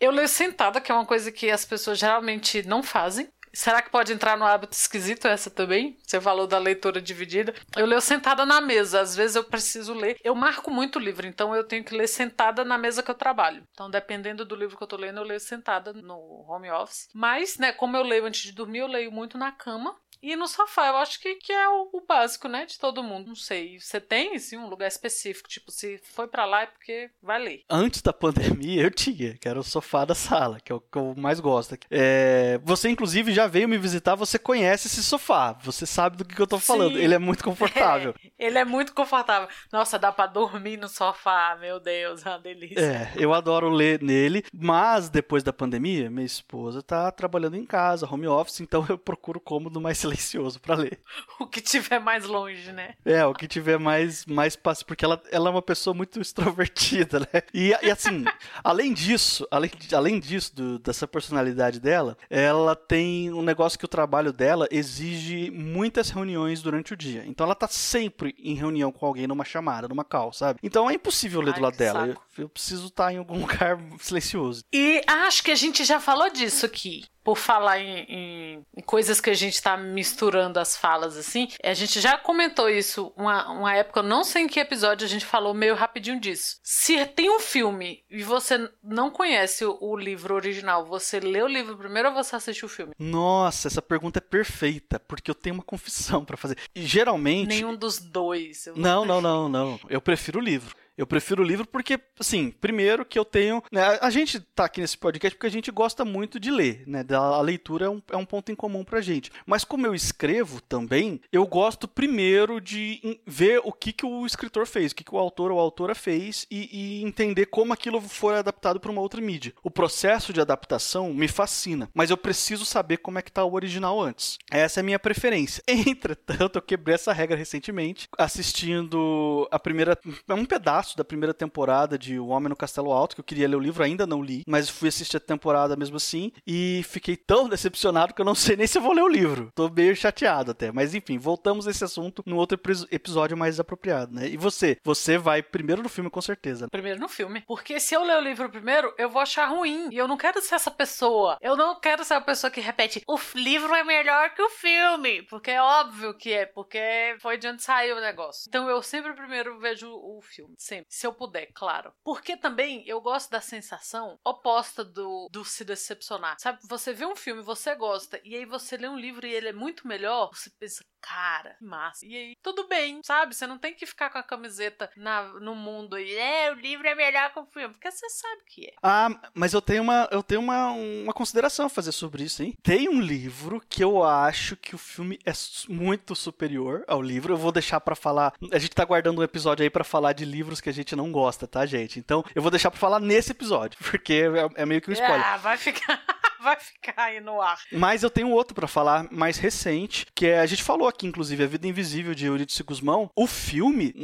eu 0.00 0.10
leio 0.10 0.28
sentada, 0.28 0.80
que 0.80 0.90
é 0.90 0.94
uma 0.94 1.04
coisa 1.04 1.30
que 1.30 1.50
as 1.50 1.66
pessoas 1.66 1.98
geralmente 1.98 2.66
não 2.66 2.82
fazem. 2.82 3.30
Será 3.54 3.82
que 3.82 3.90
pode 3.90 4.12
entrar 4.12 4.38
no 4.38 4.46
hábito 4.46 4.72
esquisito 4.72 5.28
essa 5.28 5.50
também? 5.50 5.98
Você 6.02 6.18
falou 6.18 6.46
da 6.46 6.58
leitura 6.58 7.02
dividida. 7.02 7.54
Eu 7.76 7.84
leio 7.84 8.00
sentada 8.00 8.46
na 8.46 8.60
mesa. 8.62 9.00
Às 9.00 9.14
vezes 9.14 9.36
eu 9.36 9.44
preciso 9.44 9.92
ler. 9.92 10.16
Eu 10.24 10.34
marco 10.34 10.70
muito 10.70 10.98
livro, 10.98 11.26
então 11.26 11.54
eu 11.54 11.62
tenho 11.62 11.84
que 11.84 11.94
ler 11.94 12.06
sentada 12.06 12.64
na 12.64 12.78
mesa 12.78 13.02
que 13.02 13.10
eu 13.10 13.14
trabalho. 13.14 13.62
Então, 13.72 13.90
dependendo 13.90 14.46
do 14.46 14.56
livro 14.56 14.76
que 14.78 14.82
eu 14.82 14.88
tô 14.88 14.96
lendo, 14.96 15.20
eu 15.20 15.24
leio 15.24 15.40
sentada 15.40 15.92
no 15.92 16.16
home 16.48 16.70
office. 16.70 17.08
Mas, 17.14 17.58
né, 17.58 17.72
como 17.72 17.94
eu 17.94 18.02
leio 18.02 18.24
antes 18.24 18.40
de 18.40 18.52
dormir, 18.52 18.78
eu 18.78 18.86
leio 18.86 19.12
muito 19.12 19.36
na 19.36 19.52
cama. 19.52 19.94
E 20.22 20.36
no 20.36 20.46
sofá, 20.46 20.86
eu 20.86 20.96
acho 20.98 21.20
que, 21.20 21.34
que 21.34 21.52
é 21.52 21.68
o, 21.68 21.88
o, 21.92 22.00
básico, 22.00 22.46
né? 22.46 22.64
De 22.64 22.78
todo 22.78 23.02
mundo. 23.02 23.26
Não 23.26 23.34
sei. 23.34 23.80
Você 23.80 24.00
tem, 24.00 24.36
assim, 24.36 24.56
um 24.56 24.68
lugar 24.68 24.86
específico? 24.86 25.48
Tipo, 25.48 25.72
se 25.72 25.98
foi 26.14 26.28
para 26.28 26.44
lá 26.44 26.62
é 26.62 26.66
porque 26.66 27.10
vai 27.20 27.42
ler. 27.42 27.62
Antes 27.68 28.00
da 28.00 28.12
pandemia, 28.12 28.82
eu 28.82 28.90
tinha, 28.90 29.36
que 29.36 29.48
era 29.48 29.58
o 29.58 29.64
sofá 29.64 30.04
da 30.04 30.14
sala, 30.14 30.60
que 30.60 30.70
é 30.70 30.74
o 30.74 30.80
que 30.80 30.96
eu 30.96 31.14
mais 31.16 31.40
gosto. 31.40 31.76
É, 31.90 32.60
você, 32.62 32.88
inclusive, 32.88 33.32
já 33.32 33.48
veio 33.48 33.68
me 33.68 33.76
visitar, 33.76 34.14
você 34.14 34.38
conhece 34.38 34.86
esse 34.86 35.02
sofá. 35.02 35.54
Você 35.64 35.84
sabe 35.84 36.16
do 36.16 36.24
que, 36.24 36.40
eu 36.40 36.46
tô 36.46 36.60
falando. 36.60 36.94
Sim. 36.94 37.02
Ele 37.02 37.14
é 37.14 37.18
muito 37.18 37.42
confortável. 37.42 38.14
É, 38.22 38.30
ele 38.46 38.58
é 38.58 38.64
muito 38.64 38.94
confortável. 38.94 39.48
Nossa, 39.72 39.98
dá 39.98 40.12
pra 40.12 40.28
dormir 40.28 40.76
no 40.76 40.88
sofá. 40.88 41.58
Meu 41.60 41.80
Deus, 41.80 42.24
é 42.24 42.28
uma 42.28 42.38
delícia. 42.38 42.80
É, 42.80 43.12
eu 43.16 43.34
adoro 43.34 43.68
ler 43.68 44.00
nele. 44.00 44.44
Mas, 44.54 45.08
depois 45.08 45.42
da 45.42 45.52
pandemia, 45.52 46.08
minha 46.08 46.24
esposa 46.24 46.80
tá 46.80 47.10
trabalhando 47.10 47.56
em 47.56 47.66
casa, 47.66 48.08
home 48.08 48.28
office, 48.28 48.60
então 48.60 48.86
eu 48.88 48.96
procuro 48.96 49.40
cômodo 49.40 49.80
mais 49.80 49.98
silencioso 49.98 50.11
para 50.60 50.74
ler. 50.74 51.00
O 51.38 51.46
que 51.46 51.60
tiver 51.60 51.98
mais 51.98 52.24
longe, 52.24 52.72
né? 52.72 52.94
É, 53.04 53.24
o 53.26 53.34
que 53.34 53.48
tiver 53.48 53.78
mais, 53.78 54.24
mais 54.26 54.56
fácil, 54.56 54.86
porque 54.86 55.04
ela, 55.04 55.20
ela 55.30 55.48
é 55.48 55.50
uma 55.50 55.62
pessoa 55.62 55.92
muito 55.92 56.20
extrovertida, 56.20 57.20
né? 57.20 57.42
E, 57.52 57.74
e 57.82 57.90
assim, 57.90 58.24
além 58.62 58.92
disso, 58.92 59.46
além, 59.50 59.70
além 59.92 60.20
disso, 60.20 60.54
do, 60.54 60.78
dessa 60.78 61.06
personalidade 61.06 61.80
dela, 61.80 62.16
ela 62.30 62.76
tem 62.76 63.32
um 63.32 63.42
negócio 63.42 63.78
que 63.78 63.84
o 63.84 63.88
trabalho 63.88 64.32
dela 64.32 64.68
exige 64.70 65.50
muitas 65.50 66.10
reuniões 66.10 66.62
durante 66.62 66.92
o 66.92 66.96
dia. 66.96 67.24
Então 67.26 67.44
ela 67.44 67.54
tá 67.54 67.66
sempre 67.66 68.34
em 68.38 68.54
reunião 68.54 68.92
com 68.92 69.04
alguém 69.04 69.26
numa 69.26 69.44
chamada, 69.44 69.88
numa 69.88 70.04
call, 70.04 70.32
sabe? 70.32 70.60
Então 70.62 70.88
é 70.88 70.94
impossível 70.94 71.40
ler 71.40 71.52
Ai, 71.52 71.58
do 71.58 71.62
lado 71.62 71.76
dela. 71.76 72.06
Eu, 72.06 72.44
eu 72.44 72.48
preciso 72.48 72.86
estar 72.86 73.06
tá 73.06 73.12
em 73.12 73.18
algum 73.18 73.38
lugar 73.42 73.78
silencioso. 73.98 74.64
E 74.72 75.02
acho 75.06 75.42
que 75.42 75.50
a 75.50 75.56
gente 75.56 75.84
já 75.84 75.98
falou 75.98 76.30
disso 76.30 76.64
aqui 76.64 77.04
por 77.24 77.36
falar 77.36 77.78
em, 77.78 78.04
em, 78.08 78.66
em, 78.76 78.82
coisas 78.82 79.20
que 79.20 79.30
a 79.30 79.34
gente 79.34 79.54
está 79.54 79.76
misturando 79.76 80.58
as 80.58 80.76
falas 80.76 81.16
assim, 81.16 81.48
a 81.62 81.74
gente 81.74 82.00
já 82.00 82.18
comentou 82.18 82.68
isso 82.68 83.12
uma, 83.16 83.50
uma 83.50 83.74
época, 83.74 84.02
não 84.02 84.24
sei 84.24 84.42
em 84.42 84.48
que 84.48 84.60
episódio 84.60 85.04
a 85.04 85.08
gente 85.08 85.24
falou 85.24 85.54
meio 85.54 85.74
rapidinho 85.74 86.20
disso. 86.20 86.58
Se 86.62 87.04
tem 87.06 87.30
um 87.30 87.40
filme 87.40 88.02
e 88.10 88.22
você 88.22 88.70
não 88.82 89.10
conhece 89.10 89.64
o, 89.64 89.78
o 89.80 89.96
livro 89.96 90.34
original, 90.34 90.84
você 90.84 91.20
lê 91.20 91.42
o 91.42 91.46
livro 91.46 91.76
primeiro 91.76 92.08
ou 92.08 92.14
você 92.14 92.36
assiste 92.36 92.64
o 92.64 92.68
filme? 92.68 92.92
Nossa, 92.98 93.68
essa 93.68 93.82
pergunta 93.82 94.18
é 94.18 94.20
perfeita, 94.20 94.98
porque 94.98 95.30
eu 95.30 95.34
tenho 95.34 95.54
uma 95.54 95.62
confissão 95.62 96.24
para 96.24 96.36
fazer. 96.36 96.56
E 96.74 96.84
geralmente. 96.86 97.48
Nenhum 97.48 97.76
dos 97.76 97.98
dois. 97.98 98.68
não, 98.74 99.04
não, 99.04 99.20
não, 99.20 99.48
não. 99.48 99.80
Eu 99.88 100.00
prefiro 100.00 100.38
o 100.38 100.42
livro. 100.42 100.81
Eu 100.96 101.06
prefiro 101.06 101.42
o 101.42 101.46
livro 101.46 101.66
porque, 101.66 101.98
assim, 102.18 102.50
primeiro 102.50 103.04
que 103.04 103.18
eu 103.18 103.24
tenho. 103.24 103.62
Né, 103.72 103.82
a 104.00 104.10
gente 104.10 104.40
tá 104.40 104.66
aqui 104.66 104.80
nesse 104.80 104.98
podcast 104.98 105.36
porque 105.36 105.46
a 105.46 105.50
gente 105.50 105.70
gosta 105.70 106.04
muito 106.04 106.38
de 106.38 106.50
ler, 106.50 106.84
né? 106.86 107.04
A 107.10 107.40
leitura 107.40 107.86
é 107.86 107.88
um, 107.88 108.02
é 108.10 108.16
um 108.16 108.24
ponto 108.24 108.52
em 108.52 108.54
comum 108.54 108.84
pra 108.84 109.00
gente. 109.00 109.30
Mas 109.46 109.64
como 109.64 109.86
eu 109.86 109.94
escrevo 109.94 110.60
também, 110.60 111.20
eu 111.32 111.46
gosto 111.46 111.88
primeiro 111.88 112.60
de 112.60 113.20
ver 113.26 113.60
o 113.64 113.72
que, 113.72 113.92
que 113.92 114.04
o 114.04 114.26
escritor 114.26 114.66
fez, 114.66 114.92
o 114.92 114.94
que, 114.94 115.04
que 115.04 115.14
o 115.14 115.18
autor 115.18 115.50
ou 115.50 115.58
a 115.58 115.62
autora 115.62 115.94
fez 115.94 116.46
e, 116.50 116.68
e 117.00 117.04
entender 117.04 117.46
como 117.46 117.72
aquilo 117.72 118.00
foi 118.00 118.38
adaptado 118.38 118.78
para 118.78 118.90
uma 118.90 119.00
outra 119.00 119.20
mídia. 119.20 119.54
O 119.62 119.70
processo 119.70 120.32
de 120.32 120.40
adaptação 120.40 121.12
me 121.12 121.28
fascina, 121.28 121.88
mas 121.94 122.10
eu 122.10 122.16
preciso 122.16 122.64
saber 122.64 122.98
como 122.98 123.18
é 123.18 123.22
que 123.22 123.32
tá 123.32 123.44
o 123.44 123.54
original 123.54 124.00
antes. 124.00 124.38
Essa 124.50 124.80
é 124.80 124.82
a 124.82 124.84
minha 124.84 124.98
preferência. 124.98 125.62
Entretanto, 125.66 126.56
eu 126.56 126.62
quebrei 126.62 126.94
essa 126.94 127.12
regra 127.12 127.36
recentemente 127.36 128.08
assistindo 128.18 129.48
a 129.50 129.58
primeira. 129.58 129.98
um 130.28 130.44
pedaço 130.44 130.81
pedaço 130.82 130.96
da 130.96 131.04
primeira 131.04 131.32
temporada 131.32 131.96
de 131.96 132.18
O 132.18 132.26
Homem 132.26 132.48
no 132.48 132.56
Castelo 132.56 132.92
Alto, 132.92 133.14
que 133.14 133.20
eu 133.20 133.24
queria 133.24 133.48
ler 133.48 133.56
o 133.56 133.60
livro, 133.60 133.84
ainda 133.84 134.06
não 134.06 134.22
li, 134.22 134.42
mas 134.46 134.68
fui 134.68 134.88
assistir 134.88 135.16
a 135.16 135.20
temporada 135.20 135.76
mesmo 135.76 135.96
assim 135.96 136.32
e 136.46 136.84
fiquei 136.88 137.16
tão 137.16 137.48
decepcionado 137.48 138.12
que 138.12 138.20
eu 138.20 138.24
não 138.24 138.34
sei 138.34 138.56
nem 138.56 138.66
se 138.66 138.80
vou 138.80 138.92
ler 138.92 139.02
o 139.02 139.08
livro. 139.08 139.50
Tô 139.54 139.68
meio 139.68 139.94
chateado 139.94 140.50
até, 140.50 140.72
mas 140.72 140.94
enfim, 140.94 141.18
voltamos 141.18 141.66
a 141.66 141.70
esse 141.70 141.84
assunto 141.84 142.22
no 142.26 142.36
outro 142.36 142.58
episódio 142.90 143.36
mais 143.36 143.60
apropriado, 143.60 144.12
né? 144.12 144.28
E 144.28 144.36
você? 144.36 144.76
Você 144.82 145.16
vai 145.16 145.42
primeiro 145.42 145.82
no 145.82 145.88
filme 145.88 146.10
com 146.10 146.20
certeza. 146.20 146.68
Primeiro 146.68 146.98
no 146.98 147.08
filme, 147.08 147.42
porque 147.46 147.78
se 147.78 147.94
eu 147.94 148.02
ler 148.02 148.16
o 148.16 148.20
livro 148.20 148.50
primeiro, 148.50 148.92
eu 148.98 149.08
vou 149.08 149.22
achar 149.22 149.46
ruim 149.46 149.88
e 149.90 149.96
eu 149.96 150.08
não 150.08 150.16
quero 150.16 150.40
ser 150.42 150.56
essa 150.56 150.70
pessoa. 150.70 151.38
Eu 151.40 151.56
não 151.56 151.78
quero 151.78 152.04
ser 152.04 152.14
a 152.14 152.20
pessoa 152.20 152.50
que 152.50 152.60
repete 152.60 153.02
o 153.06 153.18
livro 153.34 153.74
é 153.74 153.84
melhor 153.84 154.34
que 154.34 154.42
o 154.42 154.50
filme, 154.50 155.22
porque 155.24 155.52
é 155.52 155.62
óbvio 155.62 156.14
que 156.14 156.32
é, 156.32 156.46
porque 156.46 157.16
foi 157.20 157.38
de 157.38 157.46
onde 157.46 157.62
saiu 157.62 157.96
o 157.96 158.00
negócio. 158.00 158.46
Então 158.48 158.68
eu 158.68 158.82
sempre 158.82 159.12
primeiro 159.12 159.58
vejo 159.58 159.88
o 159.92 160.20
filme 160.22 160.54
sempre, 160.72 160.86
se 160.88 161.06
eu 161.06 161.12
puder, 161.12 161.46
claro. 161.52 161.92
Porque 162.02 162.36
também 162.36 162.82
eu 162.86 163.00
gosto 163.00 163.30
da 163.30 163.42
sensação 163.42 164.18
oposta 164.24 164.82
do, 164.82 165.28
do 165.30 165.44
se 165.44 165.64
decepcionar. 165.64 166.36
Sabe, 166.38 166.60
você 166.66 166.94
vê 166.94 167.04
um 167.04 167.14
filme, 167.14 167.42
você 167.42 167.74
gosta, 167.74 168.18
e 168.24 168.34
aí 168.34 168.46
você 168.46 168.78
lê 168.78 168.88
um 168.88 168.98
livro 168.98 169.26
e 169.26 169.34
ele 169.34 169.48
é 169.48 169.52
muito 169.52 169.86
melhor, 169.86 170.30
você 170.32 170.50
pensa, 170.58 170.82
cara, 171.00 171.56
que 171.58 171.64
massa. 171.64 172.06
E 172.06 172.16
aí, 172.16 172.36
tudo 172.42 172.66
bem, 172.68 173.00
sabe? 173.04 173.34
Você 173.34 173.46
não 173.46 173.58
tem 173.58 173.74
que 173.74 173.84
ficar 173.84 174.08
com 174.08 174.18
a 174.18 174.22
camiseta 174.22 174.90
na, 174.96 175.24
no 175.40 175.54
mundo 175.54 175.98
e, 175.98 176.14
é, 176.14 176.50
o 176.50 176.54
livro 176.54 176.86
é 176.86 176.94
melhor 176.94 177.32
que 177.32 177.40
o 177.40 177.46
filme, 177.46 177.74
porque 177.74 177.90
você 177.90 178.08
sabe 178.08 178.42
que 178.46 178.66
é. 178.66 178.74
Ah, 178.82 179.10
mas 179.34 179.52
eu 179.52 179.60
tenho 179.60 179.82
uma, 179.82 180.08
eu 180.10 180.22
tenho 180.22 180.40
uma, 180.40 180.70
uma 180.70 181.12
consideração 181.12 181.66
a 181.66 181.70
fazer 181.70 181.92
sobre 181.92 182.22
isso, 182.24 182.42
hein? 182.42 182.56
Tem 182.62 182.88
um 182.88 183.00
livro 183.00 183.62
que 183.68 183.84
eu 183.84 184.02
acho 184.02 184.56
que 184.56 184.74
o 184.74 184.78
filme 184.78 185.18
é 185.26 185.32
muito 185.68 186.14
superior 186.14 186.84
ao 186.86 187.02
livro. 187.02 187.34
Eu 187.34 187.38
vou 187.38 187.52
deixar 187.52 187.80
para 187.80 187.94
falar. 187.94 188.32
A 188.50 188.58
gente 188.58 188.74
tá 188.74 188.84
guardando 188.84 189.18
um 189.18 189.22
episódio 189.22 189.62
aí 189.62 189.70
para 189.70 189.84
falar 189.84 190.12
de 190.12 190.24
livros 190.24 190.60
que 190.62 190.70
a 190.70 190.72
gente 190.72 190.96
não 190.96 191.10
gosta, 191.12 191.46
tá, 191.46 191.66
gente? 191.66 191.98
Então, 191.98 192.24
eu 192.34 192.40
vou 192.40 192.50
deixar 192.50 192.70
para 192.70 192.80
falar 192.80 193.00
nesse 193.00 193.32
episódio, 193.32 193.78
porque 193.90 194.24
é, 194.56 194.62
é 194.62 194.66
meio 194.66 194.80
que 194.80 194.90
um 194.90 194.92
spoiler. 194.94 195.26
Ah, 195.26 195.36
vai 195.36 195.56
ficar 195.56 196.02
vai 196.42 196.58
ficar 196.58 196.94
aí 196.96 197.20
no 197.20 197.40
ar. 197.40 197.58
Mas 197.72 198.02
eu 198.02 198.10
tenho 198.10 198.30
outro 198.30 198.54
para 198.54 198.66
falar 198.66 199.10
mais 199.10 199.38
recente, 199.38 200.06
que 200.14 200.26
é 200.26 200.40
a 200.40 200.46
gente 200.46 200.62
falou 200.62 200.88
aqui 200.88 201.06
inclusive 201.06 201.44
A 201.44 201.46
Vida 201.46 201.66
Invisível 201.66 202.14
de 202.14 202.26
Eurídice 202.26 202.62
Guzmão. 202.62 203.10
O 203.14 203.26
filme, 203.26 203.94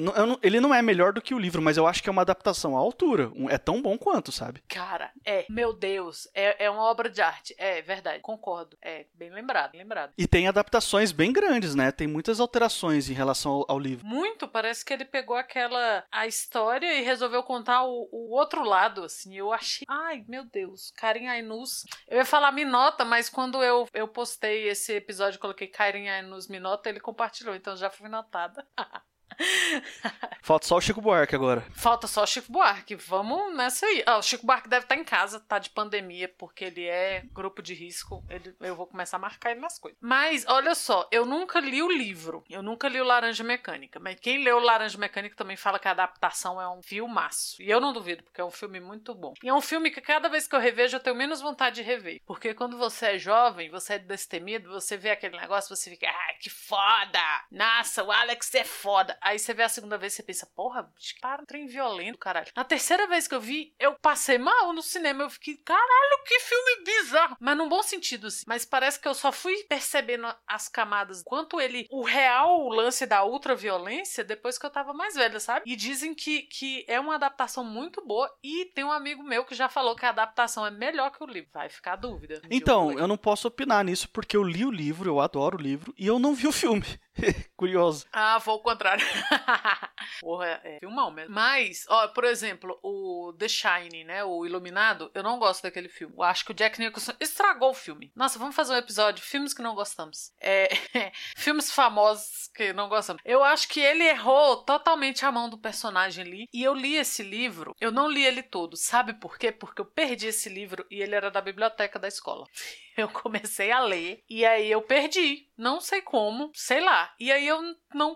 ele 0.43 0.61
não 0.61 0.75
é 0.75 0.81
melhor 0.81 1.13
do 1.13 1.23
que 1.23 1.35
o 1.35 1.39
livro, 1.39 1.61
mas 1.61 1.77
eu 1.77 1.87
acho 1.87 2.03
que 2.03 2.09
é 2.09 2.13
uma 2.13 2.23
adaptação 2.23 2.77
à 2.77 2.81
altura. 2.81 3.31
É 3.51 3.59
tão 3.59 3.83
bom 3.83 3.99
quanto, 3.99 4.31
sabe? 4.31 4.63
Cara, 4.69 5.11
é, 5.25 5.47
meu 5.49 5.73
Deus, 5.73 6.29
é, 6.35 6.65
é 6.65 6.71
uma 6.71 6.83
obra 6.83 7.11
de 7.11 7.21
arte. 7.21 7.55
É 7.59 7.83
verdade, 7.83 8.21
concordo. 8.21 8.77
É 8.83 9.07
bem 9.15 9.31
lembrado, 9.31 9.75
lembrado. 9.75 10.13
E 10.17 10.27
tem 10.27 10.49
adaptações 10.49 11.13
bem 11.13 11.33
grandes, 11.33 11.75
né? 11.75 11.91
Tem 11.91 12.07
muitas 12.07 12.41
alterações 12.41 13.09
em 13.11 13.15
relação 13.15 13.53
ao, 13.53 13.67
ao 13.69 13.79
livro. 13.79 14.07
Muito, 14.07 14.47
parece 14.47 14.85
que 14.85 14.93
ele 14.93 15.05
pegou 15.05 15.37
aquela 15.37 16.05
a 16.11 16.27
história 16.27 16.95
e 16.95 17.03
resolveu 17.03 17.43
contar 17.43 17.85
o, 17.85 18.09
o 18.13 18.35
outro 18.35 18.63
lado, 18.63 19.05
assim. 19.05 19.37
Eu 19.37 19.53
achei, 19.53 19.87
ai, 19.89 20.25
meu 20.29 20.45
Deus, 20.45 20.93
Karen 20.97 21.29
Ainus. 21.29 21.85
Eu 22.07 22.19
ia 22.19 22.25
falar 22.29 22.53
Minota, 22.53 23.05
mas 23.05 23.29
quando 23.29 23.63
eu, 23.63 23.89
eu 23.93 24.07
postei 24.07 24.69
esse 24.69 24.93
episódio, 24.95 25.41
coloquei 25.41 25.67
Karen 25.67 26.09
Ainus 26.09 26.47
Minota, 26.47 26.89
ele 26.89 27.01
compartilhou, 27.01 27.55
então 27.55 27.77
já 27.77 27.91
fui 27.91 28.09
notada. 28.09 28.67
Falta 30.43 30.67
só 30.67 30.77
o 30.77 30.81
Chico 30.81 31.01
Buarque 31.01 31.35
agora. 31.35 31.65
Falta 31.75 32.07
só 32.07 32.23
o 32.23 32.27
Chico 32.27 32.51
Buarque. 32.51 32.95
Vamos 32.95 33.55
nessa 33.57 33.87
aí. 33.87 34.03
Ah, 34.07 34.19
o 34.19 34.23
Chico 34.23 34.47
Buarque 34.47 34.69
deve 34.69 34.85
estar 34.85 34.97
em 34.97 35.05
casa, 35.05 35.41
tá 35.41 35.59
de 35.59 35.71
pandemia, 35.71 36.29
porque 36.37 36.65
ele 36.65 36.85
é 36.85 37.23
grupo 37.33 37.63
de 37.63 37.75
risco. 37.75 38.25
Ele, 38.29 38.55
eu 38.61 38.75
vou 38.75 38.87
começar 38.87 39.17
a 39.17 39.21
marcar 39.21 39.51
ele 39.51 39.61
nas 39.61 39.79
coisas. 39.79 39.99
Mas, 40.01 40.45
olha 40.49 40.75
só, 40.75 41.07
eu 41.11 41.25
nunca 41.25 41.61
li 41.61 41.83
o 41.83 41.91
livro. 41.91 42.45
Eu 42.49 42.63
nunca 42.63 42.89
li 42.89 43.01
o 43.01 43.05
Laranja 43.05 43.45
Mecânica. 43.45 44.01
Mas 44.01 44.19
quem 44.21 44.43
leu 44.43 44.59
Laranja 44.59 44.99
Mecânica 44.99 45.37
também 45.37 45.57
fala 45.57 45.79
que 45.79 45.89
a 45.89 45.93
adaptação 45.93 46.61
é 46.61 46.69
um 46.69 46.83
filmaço. 46.83 47.63
E 47.63 47.71
eu 47.71 47.81
não 47.81 47.93
duvido, 47.93 48.23
porque 48.23 48.41
é 48.41 48.45
um 48.45 48.51
filme 48.51 48.81
muito 48.81 49.15
bom. 49.15 49.35
E 49.43 49.49
é 49.49 49.55
um 49.55 49.61
filme 49.61 49.91
que 49.91 50.01
cada 50.01 50.29
vez 50.29 50.47
que 50.47 50.55
eu 50.55 50.61
revejo, 50.61 50.97
eu 50.97 51.01
tenho 51.01 51.17
menos 51.17 51.41
vontade 51.41 51.77
de 51.77 51.83
rever. 51.83 52.21
Porque 52.27 52.55
quando 52.55 52.77
você 52.79 53.07
é 53.07 53.19
jovem, 53.19 53.71
você 53.71 53.95
é 53.95 53.99
destemido, 53.99 54.71
você 54.71 54.97
vê 54.97 55.11
aquele 55.11 55.37
negócio, 55.37 55.75
você 55.75 55.91
fica, 55.91 56.09
ah, 56.09 56.35
que 56.41 56.51
foda! 56.51 57.19
Nossa, 57.51 58.03
o 58.03 58.11
Alex 58.11 58.55
é 58.55 58.65
foda. 58.65 59.17
Aí 59.29 59.39
você 59.39 59.53
vê 59.53 59.63
a 59.63 59.69
segunda 59.69 59.99
vez, 59.99 60.15
você 60.15 60.23
pensa, 60.23 60.47
porra, 60.57 60.91
para 61.21 61.43
um 61.43 61.45
trem 61.45 61.67
violento, 61.67 62.17
caralho. 62.17 62.51
Na 62.57 62.65
terceira 62.65 63.07
vez 63.07 63.29
que 63.29 63.35
eu 63.35 63.41
vi, 63.43 63.75
eu 63.79 63.95
passei 64.01 64.39
mal 64.39 64.73
no 64.73 64.81
cinema. 64.81 65.23
Eu 65.23 65.29
fiquei, 65.29 65.59
caralho, 65.59 66.23
que 66.27 66.41
filme 66.41 66.83
bizarro. 66.83 67.37
Mas 67.39 67.55
num 67.55 67.69
bom 67.69 67.83
sentido, 67.83 68.29
assim. 68.29 68.45
Mas 68.49 68.65
parece 68.65 68.99
que 68.99 69.07
eu 69.07 69.13
só 69.13 69.31
fui 69.31 69.55
percebendo 69.65 70.27
as 70.47 70.67
camadas, 70.67 71.23
quanto 71.23 71.61
ele, 71.61 71.87
o 71.91 72.03
real 72.03 72.71
lance 72.71 73.05
da 73.05 73.23
ultraviolência, 73.23 74.25
depois 74.25 74.57
que 74.57 74.65
eu 74.65 74.71
tava 74.71 74.95
mais 74.95 75.15
velha, 75.15 75.39
sabe? 75.39 75.71
E 75.71 75.77
dizem 75.77 76.15
que, 76.15 76.45
que 76.45 76.87
é 76.89 76.99
uma 76.99 77.17
adaptação 77.17 77.63
muito 77.63 78.03
boa. 78.07 78.35
E 78.43 78.65
tem 78.75 78.83
um 78.83 78.91
amigo 78.91 79.23
meu 79.23 79.45
que 79.45 79.55
já 79.55 79.69
falou 79.69 79.95
que 79.95 80.07
a 80.07 80.09
adaptação 80.09 80.67
é 80.67 80.71
melhor 80.71 81.11
que 81.11 81.23
o 81.23 81.27
livro. 81.27 81.51
Vai 81.53 81.69
ficar 81.69 81.93
a 81.93 81.97
dúvida. 81.97 82.41
Então, 82.51 82.99
eu 82.99 83.07
não 83.07 83.19
posso 83.19 83.47
opinar 83.47 83.85
nisso 83.85 84.09
porque 84.09 84.39
eu 84.39 84.43
li 84.43 84.65
o 84.65 84.71
livro, 84.71 85.11
eu 85.11 85.21
adoro 85.21 85.59
o 85.59 85.61
livro, 85.61 85.93
e 85.99 86.07
eu 86.07 86.19
não 86.19 86.35
vi 86.35 86.47
o 86.47 86.53
filme. 86.53 86.99
Curioso. 87.57 88.07
Ah, 88.13 88.39
vou 88.39 88.55
ao 88.55 88.63
contrário. 88.63 89.05
Porra, 90.21 90.61
é 90.65 90.79
filmão 90.79 91.11
mesmo. 91.11 91.35
Mas, 91.35 91.85
ó, 91.89 92.09
por 92.09 92.25
exemplo, 92.25 92.79
o 92.83 93.33
The 93.39 93.49
Shining, 93.49 94.05
né? 94.05 94.25
O 94.25 94.47
Iluminado, 94.47 95.11
eu 95.15 95.23
não 95.23 95.39
gosto 95.39 95.63
daquele 95.63 95.89
filme. 95.89 96.15
Eu 96.17 96.23
acho 96.23 96.45
que 96.45 96.53
o 96.53 96.55
Jack 96.55 96.79
Nicholson 96.79 97.13
estragou 97.21 97.71
o 97.71 97.75
filme. 97.75 98.13
Nossa, 98.15 98.39
vamos 98.39 98.55
fazer 98.55 98.75
um 98.75 98.79
episódio. 98.79 99.23
Filmes 99.23 99.53
que 99.53 99.63
não 99.63 99.75
gostamos. 99.75 100.33
É, 100.41 100.69
filmes 101.37 101.73
famosos 101.73 102.38
que 102.59 102.73
não 102.73 102.89
gostamos. 102.89 103.23
Eu 103.25 103.45
acho 103.45 103.69
que 103.69 103.79
ele 103.79 104.03
errou 104.03 104.57
totalmente 104.57 105.25
a 105.25 105.31
mão 105.31 105.49
do 105.49 105.57
personagem 105.57 106.25
ali. 106.25 106.49
E 106.53 106.65
eu 106.65 106.75
li 106.75 106.97
esse 106.97 107.23
livro. 107.23 107.73
Eu 107.81 107.93
não 107.93 108.11
li 108.11 108.25
ele 108.25 108.43
todo. 108.43 108.77
Sabe 108.77 109.15
por 109.15 109.39
quê? 109.39 109.53
Porque 109.53 109.81
eu 109.81 109.87
perdi 109.87 110.27
esse 110.27 110.49
livro 110.49 110.85
e 110.91 111.01
ele 111.01 111.15
era 111.15 111.31
da 111.31 111.41
biblioteca 111.41 111.99
da 112.01 112.09
escola. 112.09 112.45
Eu 112.99 113.09
comecei 113.09 113.71
a 113.71 113.79
ler 113.79 114.25
e 114.29 114.45
aí 114.45 114.73
eu 114.73 114.83
perdi. 114.83 115.49
Não 115.57 115.81
sei 115.81 116.03
como, 116.03 116.51
sei 116.53 116.81
lá. 116.81 117.15
E 117.21 117.31
aí 117.31 117.47
eu 117.47 117.63
não 117.95 118.13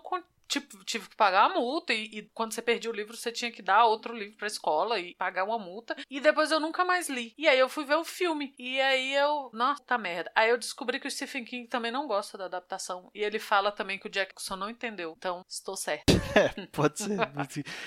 tipo, 0.47 0.83
tive 0.83 1.09
que 1.09 1.15
pagar 1.15 1.45
a 1.45 1.53
multa 1.53 1.93
e, 1.93 2.05
e, 2.05 2.29
quando 2.33 2.53
você 2.53 2.61
perdia 2.61 2.89
o 2.89 2.93
livro, 2.93 3.15
você 3.15 3.31
tinha 3.31 3.51
que 3.51 3.61
dar 3.61 3.85
outro 3.85 4.15
livro 4.15 4.37
pra 4.37 4.47
escola 4.47 4.99
e 4.99 5.15
pagar 5.15 5.43
uma 5.43 5.57
multa. 5.57 5.95
E 6.09 6.19
depois 6.19 6.51
eu 6.51 6.59
nunca 6.59 6.85
mais 6.85 7.09
li. 7.09 7.33
E 7.37 7.47
aí 7.47 7.59
eu 7.59 7.69
fui 7.69 7.85
ver 7.85 7.95
o 7.95 8.03
filme. 8.03 8.53
E 8.57 8.79
aí 8.81 9.13
eu. 9.13 9.49
Nossa, 9.53 9.83
tá 9.83 9.97
merda. 9.97 10.31
Aí 10.35 10.49
eu 10.49 10.57
descobri 10.57 10.99
que 10.99 11.07
o 11.07 11.11
Stephen 11.11 11.45
King 11.45 11.67
também 11.67 11.91
não 11.91 12.07
gosta 12.07 12.37
da 12.37 12.45
adaptação. 12.45 13.09
E 13.13 13.21
ele 13.21 13.39
fala 13.39 13.71
também 13.71 13.97
que 13.99 14.07
o 14.07 14.11
Jackson 14.11 14.55
não 14.55 14.69
entendeu. 14.69 15.13
Então, 15.17 15.43
estou 15.47 15.75
certo. 15.75 16.05
É, 16.33 16.49
pode 16.67 16.97
ser. 16.97 17.19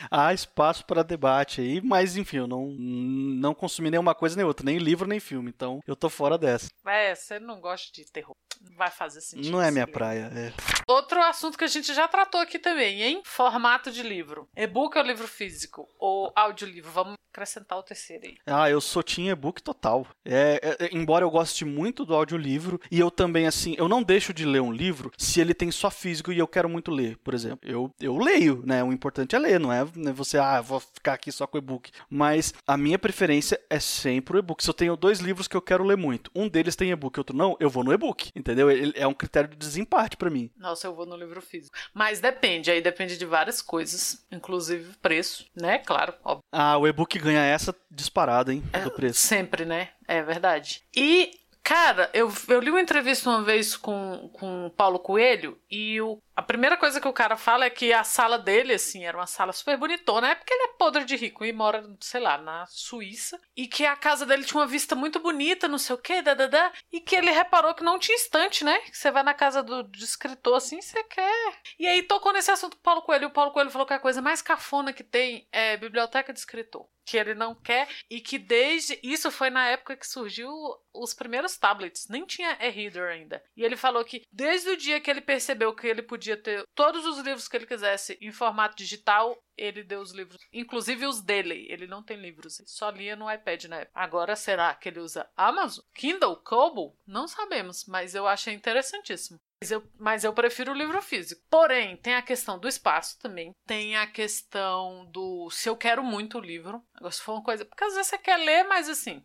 Há 0.08 0.32
espaço 0.32 0.86
para 0.86 1.02
debate 1.02 1.60
aí, 1.60 1.80
mas 1.80 2.16
enfim, 2.16 2.36
eu 2.36 2.46
não, 2.46 2.68
não 2.68 3.52
consumi 3.52 3.90
nenhuma 3.90 4.14
coisa 4.14 4.36
nem 4.36 4.44
outra, 4.44 4.64
nem 4.64 4.78
livro 4.78 5.08
nem 5.08 5.18
filme. 5.18 5.50
Então 5.50 5.80
eu 5.84 5.96
tô 5.96 6.08
fora 6.08 6.38
dessa. 6.38 6.68
É, 6.86 7.12
você 7.12 7.40
não 7.40 7.60
gosta 7.60 7.92
de 7.92 8.04
terror. 8.04 8.36
Vai 8.76 8.90
fazer 8.90 9.20
sentido. 9.20 9.52
Não 9.52 9.60
é 9.60 9.70
minha 9.70 9.86
praia, 9.86 10.30
é. 10.34 10.52
Outro 10.86 11.20
assunto 11.22 11.58
que 11.58 11.64
a 11.64 11.68
gente 11.68 11.92
já 11.92 12.06
tratou 12.06 12.40
aqui 12.46 12.58
também, 12.58 13.02
hein? 13.02 13.22
Formato 13.24 13.90
de 13.90 14.02
livro. 14.02 14.48
E-book 14.56 14.96
ou 14.96 15.04
livro 15.04 15.26
físico? 15.26 15.88
Ou 15.98 16.32
audiolivro? 16.34 16.90
Vamos 16.90 17.16
acrescentar 17.36 17.78
o 17.78 17.82
terceiro 17.82 18.24
aí. 18.26 18.36
Ah, 18.46 18.70
eu 18.70 18.80
sou 18.80 19.02
team 19.02 19.28
e-book 19.28 19.62
total. 19.62 20.06
É, 20.24 20.60
é, 20.62 20.86
é, 20.86 20.90
embora 20.92 21.24
eu 21.24 21.30
goste 21.30 21.64
muito 21.64 22.04
do 22.04 22.14
audiolivro, 22.14 22.80
e 22.90 22.98
eu 22.98 23.10
também, 23.10 23.46
assim, 23.46 23.74
eu 23.76 23.88
não 23.88 24.02
deixo 24.02 24.32
de 24.32 24.46
ler 24.46 24.60
um 24.60 24.72
livro 24.72 25.12
se 25.18 25.40
ele 25.40 25.52
tem 25.52 25.70
só 25.70 25.90
físico 25.90 26.32
e 26.32 26.38
eu 26.38 26.48
quero 26.48 26.68
muito 26.68 26.90
ler, 26.90 27.18
por 27.18 27.34
exemplo. 27.34 27.68
Eu, 27.68 27.92
eu 28.00 28.16
leio, 28.16 28.62
né? 28.64 28.82
O 28.82 28.92
importante 28.92 29.36
é 29.36 29.38
ler, 29.38 29.60
não 29.60 29.72
é 29.72 29.86
né, 29.94 30.12
você, 30.12 30.38
ah, 30.38 30.60
vou 30.60 30.80
ficar 30.80 31.12
aqui 31.14 31.30
só 31.30 31.46
com 31.46 31.58
e-book. 31.58 31.90
Mas 32.08 32.54
a 32.66 32.76
minha 32.76 32.98
preferência 32.98 33.60
é 33.68 33.78
sempre 33.78 34.36
o 34.36 34.38
e-book. 34.38 34.62
Se 34.62 34.70
eu 34.70 34.74
tenho 34.74 34.96
dois 34.96 35.20
livros 35.20 35.46
que 35.46 35.56
eu 35.56 35.62
quero 35.62 35.84
ler 35.84 35.96
muito, 35.96 36.30
um 36.34 36.48
deles 36.48 36.74
tem 36.74 36.90
e-book, 36.90 37.18
outro 37.18 37.36
não, 37.36 37.56
eu 37.60 37.68
vou 37.68 37.84
no 37.84 37.92
e-book, 37.92 38.30
entendeu? 38.34 38.70
Ele 38.70 38.92
é 38.96 39.06
um 39.06 39.14
critério 39.14 39.50
de 39.50 39.56
desempate 39.56 40.16
para 40.16 40.30
mim. 40.30 40.50
Nossa, 40.56 40.86
eu 40.86 40.94
vou 40.94 41.04
no 41.04 41.16
livro 41.16 41.42
físico. 41.42 41.76
Mas 41.92 42.20
depende, 42.20 42.70
aí 42.70 42.80
depende 42.80 43.18
de 43.18 43.26
várias 43.26 43.60
coisas, 43.60 44.24
inclusive 44.32 44.94
preço, 45.02 45.46
né? 45.54 45.78
Claro, 45.78 46.14
óbvio. 46.24 46.42
Ah, 46.52 46.78
o 46.78 46.86
e-book 46.86 47.18
ganha 47.26 47.44
essa 47.44 47.74
disparada, 47.90 48.52
hein? 48.52 48.62
Do 48.84 48.90
preço. 48.90 49.20
Sempre, 49.20 49.64
né? 49.64 49.90
É 50.06 50.22
verdade. 50.22 50.82
E 50.94 51.30
Cara, 51.66 52.08
eu, 52.14 52.32
eu 52.46 52.60
li 52.60 52.70
uma 52.70 52.80
entrevista 52.80 53.28
uma 53.28 53.42
vez 53.42 53.76
com, 53.76 54.30
com 54.32 54.66
o 54.66 54.70
Paulo 54.70 55.00
Coelho 55.00 55.58
e 55.68 56.00
o, 56.00 56.22
a 56.36 56.42
primeira 56.42 56.76
coisa 56.76 57.00
que 57.00 57.08
o 57.08 57.14
cara 57.14 57.34
fala 57.34 57.64
é 57.64 57.70
que 57.70 57.94
a 57.94 58.04
sala 58.04 58.38
dele, 58.38 58.74
assim, 58.74 59.06
era 59.06 59.16
uma 59.16 59.26
sala 59.26 59.54
super 59.54 59.78
bonitona. 59.78 60.28
É 60.28 60.34
porque 60.34 60.52
ele 60.52 60.64
é 60.64 60.76
podre 60.76 61.02
de 61.06 61.16
rico 61.16 61.46
e 61.46 61.52
mora, 61.52 61.82
sei 61.98 62.20
lá, 62.20 62.36
na 62.36 62.66
Suíça. 62.66 63.40
E 63.56 63.66
que 63.66 63.86
a 63.86 63.96
casa 63.96 64.26
dele 64.26 64.44
tinha 64.44 64.60
uma 64.60 64.66
vista 64.66 64.94
muito 64.94 65.18
bonita, 65.18 65.66
não 65.66 65.78
sei 65.78 65.94
o 65.96 65.98
quê, 65.98 66.20
dadadá. 66.20 66.70
E 66.92 67.00
que 67.00 67.16
ele 67.16 67.30
reparou 67.30 67.74
que 67.74 67.82
não 67.82 67.98
tinha 67.98 68.16
estante, 68.16 68.64
né? 68.64 68.78
Que 68.80 68.98
você 68.98 69.10
vai 69.10 69.22
na 69.22 69.32
casa 69.32 69.62
do, 69.62 69.82
do 69.82 69.98
escritor 69.98 70.56
assim, 70.58 70.78
você 70.82 71.02
quer. 71.04 71.58
E 71.78 71.86
aí 71.86 72.02
tocou 72.02 72.34
nesse 72.34 72.50
assunto 72.50 72.74
o 72.74 72.80
Paulo 72.80 73.00
Coelho. 73.00 73.24
E 73.24 73.26
o 73.26 73.30
Paulo 73.30 73.50
Coelho 73.50 73.70
falou 73.70 73.86
que 73.86 73.94
a 73.94 73.98
coisa 73.98 74.20
mais 74.20 74.42
cafona 74.42 74.92
que 74.92 75.02
tem 75.02 75.48
é 75.50 75.78
biblioteca 75.78 76.34
de 76.34 76.38
escritor 76.38 76.86
que 77.06 77.16
ele 77.16 77.34
não 77.34 77.54
quer 77.54 77.88
e 78.10 78.20
que 78.20 78.36
desde 78.36 78.98
isso 79.00 79.30
foi 79.30 79.48
na 79.48 79.68
época 79.68 79.96
que 79.96 80.06
surgiu 80.06 80.50
os 80.92 81.14
primeiros 81.14 81.56
tablets, 81.56 82.08
nem 82.08 82.26
tinha 82.26 82.58
e-reader 82.60 83.08
ainda. 83.08 83.42
E 83.56 83.62
ele 83.62 83.76
falou 83.76 84.04
que 84.04 84.24
desde 84.32 84.70
o 84.70 84.76
dia 84.76 85.00
que 85.00 85.08
ele 85.08 85.20
percebeu 85.20 85.72
que 85.72 85.86
ele 85.86 86.02
podia 86.02 86.25
ter 86.34 86.64
todos 86.74 87.04
os 87.04 87.18
livros 87.18 87.46
que 87.46 87.56
ele 87.58 87.66
quisesse 87.66 88.16
em 88.22 88.32
formato 88.32 88.74
digital, 88.74 89.36
ele 89.56 89.82
deu 89.82 90.00
os 90.00 90.12
livros, 90.12 90.40
inclusive 90.52 91.06
os 91.06 91.20
dele. 91.20 91.66
Ele 91.68 91.86
não 91.86 92.02
tem 92.02 92.16
livros, 92.16 92.62
só 92.66 92.90
lia 92.90 93.16
no 93.16 93.30
iPad 93.30 93.64
na 93.64 93.76
época. 93.76 93.98
Agora 93.98 94.36
será 94.36 94.74
que 94.74 94.88
ele 94.88 95.00
usa 95.00 95.28
Amazon, 95.36 95.84
Kindle, 95.94 96.36
Kobo? 96.36 96.96
Não 97.06 97.26
sabemos, 97.26 97.86
mas 97.86 98.14
eu 98.14 98.26
achei 98.26 98.54
interessantíssimo. 98.54 99.40
Mas 99.62 99.70
eu, 99.70 99.82
mas 99.98 100.24
eu 100.24 100.34
prefiro 100.34 100.72
o 100.72 100.76
livro 100.76 101.00
físico. 101.00 101.42
Porém, 101.48 101.96
tem 101.96 102.14
a 102.14 102.20
questão 102.20 102.58
do 102.58 102.68
espaço 102.68 103.18
também. 103.18 103.54
Tem 103.66 103.96
a 103.96 104.06
questão 104.06 105.06
do 105.06 105.48
se 105.50 105.68
eu 105.68 105.76
quero 105.76 106.04
muito 106.04 106.36
o 106.36 106.42
livro. 106.42 106.84
Agora, 106.94 107.10
se 107.10 107.22
for 107.22 107.32
uma 107.32 107.42
coisa. 107.42 107.64
Porque 107.64 107.82
às 107.82 107.94
vezes 107.94 108.08
você 108.08 108.18
quer 108.18 108.36
ler, 108.36 108.64
mas 108.64 108.88
assim. 108.88 109.24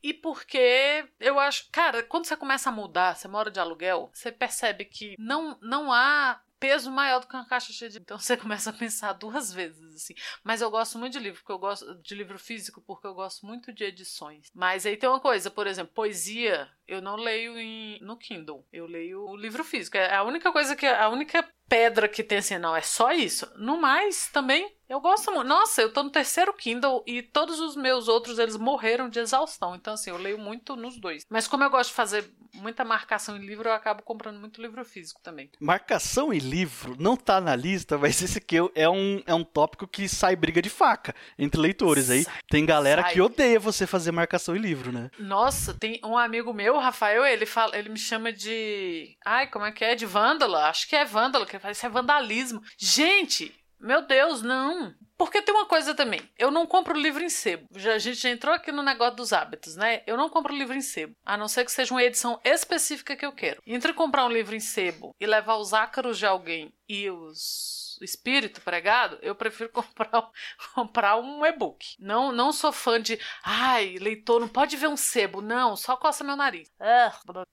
E 0.00 0.14
porque 0.14 1.04
eu 1.18 1.38
acho. 1.38 1.68
Cara, 1.72 2.02
quando 2.04 2.26
você 2.26 2.36
começa 2.36 2.68
a 2.68 2.72
mudar, 2.72 3.16
você 3.16 3.26
mora 3.26 3.50
de 3.50 3.58
aluguel, 3.58 4.08
você 4.14 4.30
percebe 4.30 4.84
que 4.84 5.16
não, 5.18 5.58
não 5.60 5.92
há 5.92 6.40
peso 6.62 6.92
maior 6.92 7.18
do 7.18 7.26
que 7.26 7.34
uma 7.34 7.44
caixa 7.44 7.72
cheia 7.72 7.90
de. 7.90 7.98
Então 7.98 8.16
você 8.16 8.36
começa 8.38 8.70
a 8.70 8.72
pensar 8.72 9.12
duas 9.14 9.52
vezes, 9.52 9.96
assim. 9.96 10.14
Mas 10.44 10.60
eu 10.60 10.70
gosto 10.70 10.96
muito 10.96 11.14
de 11.14 11.18
livro, 11.18 11.40
porque 11.40 11.52
eu 11.52 11.58
gosto 11.58 11.94
de 11.96 12.14
livro 12.14 12.38
físico, 12.38 12.80
porque 12.80 13.06
eu 13.06 13.14
gosto 13.14 13.44
muito 13.44 13.72
de 13.72 13.82
edições. 13.82 14.48
Mas 14.54 14.86
aí 14.86 14.96
tem 14.96 15.08
uma 15.08 15.18
coisa, 15.18 15.50
por 15.50 15.66
exemplo, 15.66 15.92
poesia, 15.92 16.70
eu 16.86 17.02
não 17.02 17.16
leio 17.16 17.58
em, 17.58 17.98
no 18.00 18.16
Kindle. 18.16 18.64
Eu 18.72 18.86
leio 18.86 19.24
o 19.28 19.36
livro 19.36 19.64
físico. 19.64 19.96
É 19.96 20.14
a 20.14 20.22
única 20.22 20.52
coisa 20.52 20.76
que. 20.76 20.86
A 20.86 21.08
única 21.08 21.44
pedra 21.72 22.06
que 22.06 22.22
tem 22.22 22.36
assim, 22.36 22.58
não, 22.58 22.76
é 22.76 22.82
só 22.82 23.12
isso. 23.12 23.50
No 23.56 23.80
mais, 23.80 24.28
também, 24.28 24.70
eu 24.92 25.00
gosto 25.00 25.32
muito. 25.32 25.48
Nossa, 25.48 25.80
eu 25.80 25.90
tô 25.90 26.02
no 26.02 26.10
terceiro 26.10 26.52
Kindle 26.52 27.02
e 27.06 27.22
todos 27.22 27.58
os 27.60 27.74
meus 27.74 28.08
outros, 28.08 28.38
eles 28.38 28.58
morreram 28.58 29.08
de 29.08 29.18
exaustão. 29.18 29.74
Então, 29.74 29.94
assim, 29.94 30.10
eu 30.10 30.18
leio 30.18 30.38
muito 30.38 30.76
nos 30.76 31.00
dois. 31.00 31.24
Mas 31.30 31.48
como 31.48 31.64
eu 31.64 31.70
gosto 31.70 31.88
de 31.88 31.96
fazer 31.96 32.30
muita 32.54 32.84
marcação 32.84 33.34
em 33.36 33.46
livro, 33.46 33.70
eu 33.70 33.72
acabo 33.72 34.02
comprando 34.02 34.38
muito 34.38 34.60
livro 34.60 34.84
físico 34.84 35.20
também. 35.22 35.50
Marcação 35.58 36.30
em 36.30 36.38
livro 36.38 36.94
não 36.98 37.16
tá 37.16 37.40
na 37.40 37.56
lista, 37.56 37.96
mas 37.96 38.20
esse 38.20 38.36
aqui 38.36 38.56
é 38.74 38.88
um, 38.90 39.22
é 39.26 39.34
um 39.34 39.42
tópico 39.42 39.88
que 39.88 40.06
sai 40.06 40.36
briga 40.36 40.60
de 40.60 40.68
faca 40.68 41.14
entre 41.38 41.58
leitores 41.58 42.10
aí. 42.10 42.26
Tem 42.50 42.66
galera 42.66 43.00
sai. 43.00 43.14
que 43.14 43.20
odeia 43.22 43.58
você 43.58 43.86
fazer 43.86 44.12
marcação 44.12 44.54
em 44.54 44.60
livro, 44.60 44.92
né? 44.92 45.10
Nossa, 45.18 45.72
tem 45.72 45.98
um 46.04 46.18
amigo 46.18 46.52
meu, 46.52 46.78
Rafael, 46.78 47.24
ele 47.24 47.46
fala, 47.46 47.78
ele 47.78 47.88
me 47.88 47.98
chama 47.98 48.30
de. 48.30 49.16
Ai, 49.24 49.46
como 49.46 49.64
é 49.64 49.72
que 49.72 49.84
é? 49.84 49.94
De 49.94 50.04
vândala? 50.04 50.68
Acho 50.68 50.86
que 50.86 50.94
é 50.94 51.04
vândalo, 51.06 51.46
que 51.46 51.58
isso 51.70 51.86
é 51.86 51.88
vandalismo. 51.88 52.62
Gente, 52.76 53.54
meu 53.78 54.02
Deus, 54.02 54.42
não. 54.42 54.94
Porque 55.16 55.42
tem 55.42 55.54
uma 55.54 55.66
coisa 55.66 55.94
também. 55.94 56.20
Eu 56.36 56.50
não 56.50 56.66
compro 56.66 56.98
livro 56.98 57.22
em 57.22 57.28
sebo. 57.28 57.68
Já, 57.76 57.94
a 57.94 57.98
gente 57.98 58.16
já 58.16 58.30
entrou 58.30 58.54
aqui 58.54 58.72
no 58.72 58.82
negócio 58.82 59.16
dos 59.16 59.32
hábitos, 59.32 59.76
né? 59.76 60.02
Eu 60.06 60.16
não 60.16 60.28
compro 60.28 60.54
livro 60.54 60.74
em 60.74 60.80
sebo. 60.80 61.14
A 61.24 61.36
não 61.36 61.46
ser 61.46 61.64
que 61.64 61.70
seja 61.70 61.94
uma 61.94 62.02
edição 62.02 62.40
específica 62.44 63.14
que 63.14 63.24
eu 63.24 63.32
quero. 63.32 63.62
Entre 63.66 63.92
comprar 63.92 64.24
um 64.26 64.32
livro 64.32 64.56
em 64.56 64.60
sebo 64.60 65.14
e 65.20 65.26
levar 65.26 65.56
os 65.56 65.72
ácaros 65.72 66.18
de 66.18 66.26
alguém 66.26 66.72
e 66.88 67.08
os 67.08 67.82
espírito 68.04 68.60
pregado, 68.60 69.18
eu 69.22 69.34
prefiro 69.34 69.70
comprar, 69.72 70.30
comprar 70.74 71.16
um 71.18 71.44
e-book. 71.44 71.94
Não, 71.98 72.32
não 72.32 72.52
sou 72.52 72.72
fã 72.72 73.00
de, 73.00 73.18
ai, 73.44 73.96
leitor, 74.00 74.40
não 74.40 74.48
pode 74.48 74.76
ver 74.76 74.88
um 74.88 74.96
sebo. 74.96 75.40
Não, 75.40 75.76
só 75.76 75.96
coça 75.96 76.24
meu 76.24 76.36
nariz. 76.36 76.70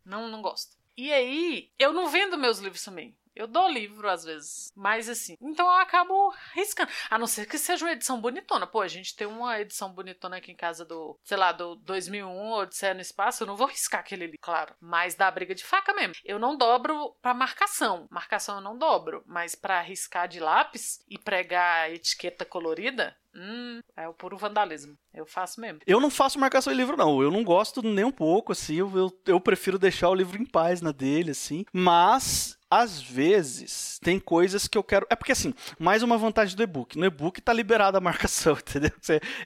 não, 0.05 0.27
não 0.27 0.41
gosto. 0.41 0.77
E 0.97 1.13
aí, 1.13 1.71
eu 1.79 1.93
não 1.93 2.09
vendo 2.09 2.37
meus 2.37 2.59
livros 2.59 2.83
também. 2.83 3.15
Eu 3.39 3.47
dou 3.47 3.69
livro 3.69 4.09
às 4.09 4.25
vezes, 4.25 4.69
mas 4.75 5.07
assim. 5.07 5.37
Então 5.39 5.65
eu 5.65 5.77
acabo 5.77 6.33
riscando. 6.53 6.91
A 7.09 7.17
não 7.17 7.25
ser 7.25 7.45
que 7.45 7.57
seja 7.57 7.85
uma 7.85 7.93
edição 7.93 8.19
bonitona. 8.19 8.67
Pô, 8.67 8.81
a 8.81 8.87
gente 8.89 9.15
tem 9.15 9.25
uma 9.25 9.61
edição 9.61 9.93
bonitona 9.93 10.35
aqui 10.35 10.51
em 10.51 10.57
casa 10.57 10.83
do, 10.83 11.17
sei 11.23 11.37
lá, 11.37 11.53
do 11.53 11.77
2001, 11.77 12.51
Odisseia 12.51 12.93
no 12.93 12.99
Espaço. 12.99 13.43
Eu 13.43 13.47
não 13.47 13.55
vou 13.55 13.67
riscar 13.67 14.01
aquele 14.01 14.25
ali, 14.25 14.37
claro. 14.41 14.75
Mas 14.81 15.15
dá 15.15 15.31
briga 15.31 15.55
de 15.55 15.63
faca 15.63 15.93
mesmo. 15.93 16.15
Eu 16.25 16.37
não 16.37 16.57
dobro 16.57 17.15
pra 17.21 17.33
marcação. 17.33 18.07
Marcação 18.11 18.55
eu 18.55 18.61
não 18.61 18.77
dobro. 18.77 19.23
Mas 19.25 19.55
pra 19.55 19.79
riscar 19.79 20.27
de 20.27 20.41
lápis 20.41 20.99
e 21.07 21.17
pregar 21.17 21.89
etiqueta 21.93 22.43
colorida, 22.43 23.15
Hum, 23.35 23.79
é 23.95 24.07
o 24.07 24.13
puro 24.13 24.37
vandalismo. 24.37 24.97
Eu 25.13 25.23
faço 25.23 25.61
mesmo. 25.61 25.79
Eu 25.85 25.99
não 25.99 26.09
faço 26.09 26.39
marcação 26.39 26.73
em 26.73 26.75
livro, 26.75 26.97
não. 26.97 27.21
Eu 27.21 27.29
não 27.29 27.43
gosto 27.43 27.81
nem 27.83 28.03
um 28.03 28.11
pouco, 28.11 28.51
assim. 28.51 28.75
Eu, 28.75 28.97
eu, 28.97 29.21
eu 29.27 29.39
prefiro 29.39 29.77
deixar 29.77 30.09
o 30.09 30.15
livro 30.15 30.41
em 30.41 30.45
paz 30.45 30.81
na 30.81 30.91
dele, 30.91 31.31
assim. 31.31 31.63
Mas 31.71 32.57
às 32.69 33.01
vezes 33.01 33.99
tem 34.03 34.19
coisas 34.19 34.67
que 34.67 34.77
eu 34.77 34.83
quero. 34.83 35.05
É 35.09 35.15
porque 35.15 35.31
assim, 35.31 35.53
mais 35.77 36.03
uma 36.03 36.17
vantagem 36.17 36.55
do 36.55 36.63
e-book. 36.63 36.97
No 36.97 37.05
e-book 37.05 37.41
tá 37.41 37.51
liberada 37.51 37.97
a 37.97 38.01
marcação, 38.01 38.53
entendeu? 38.59 38.91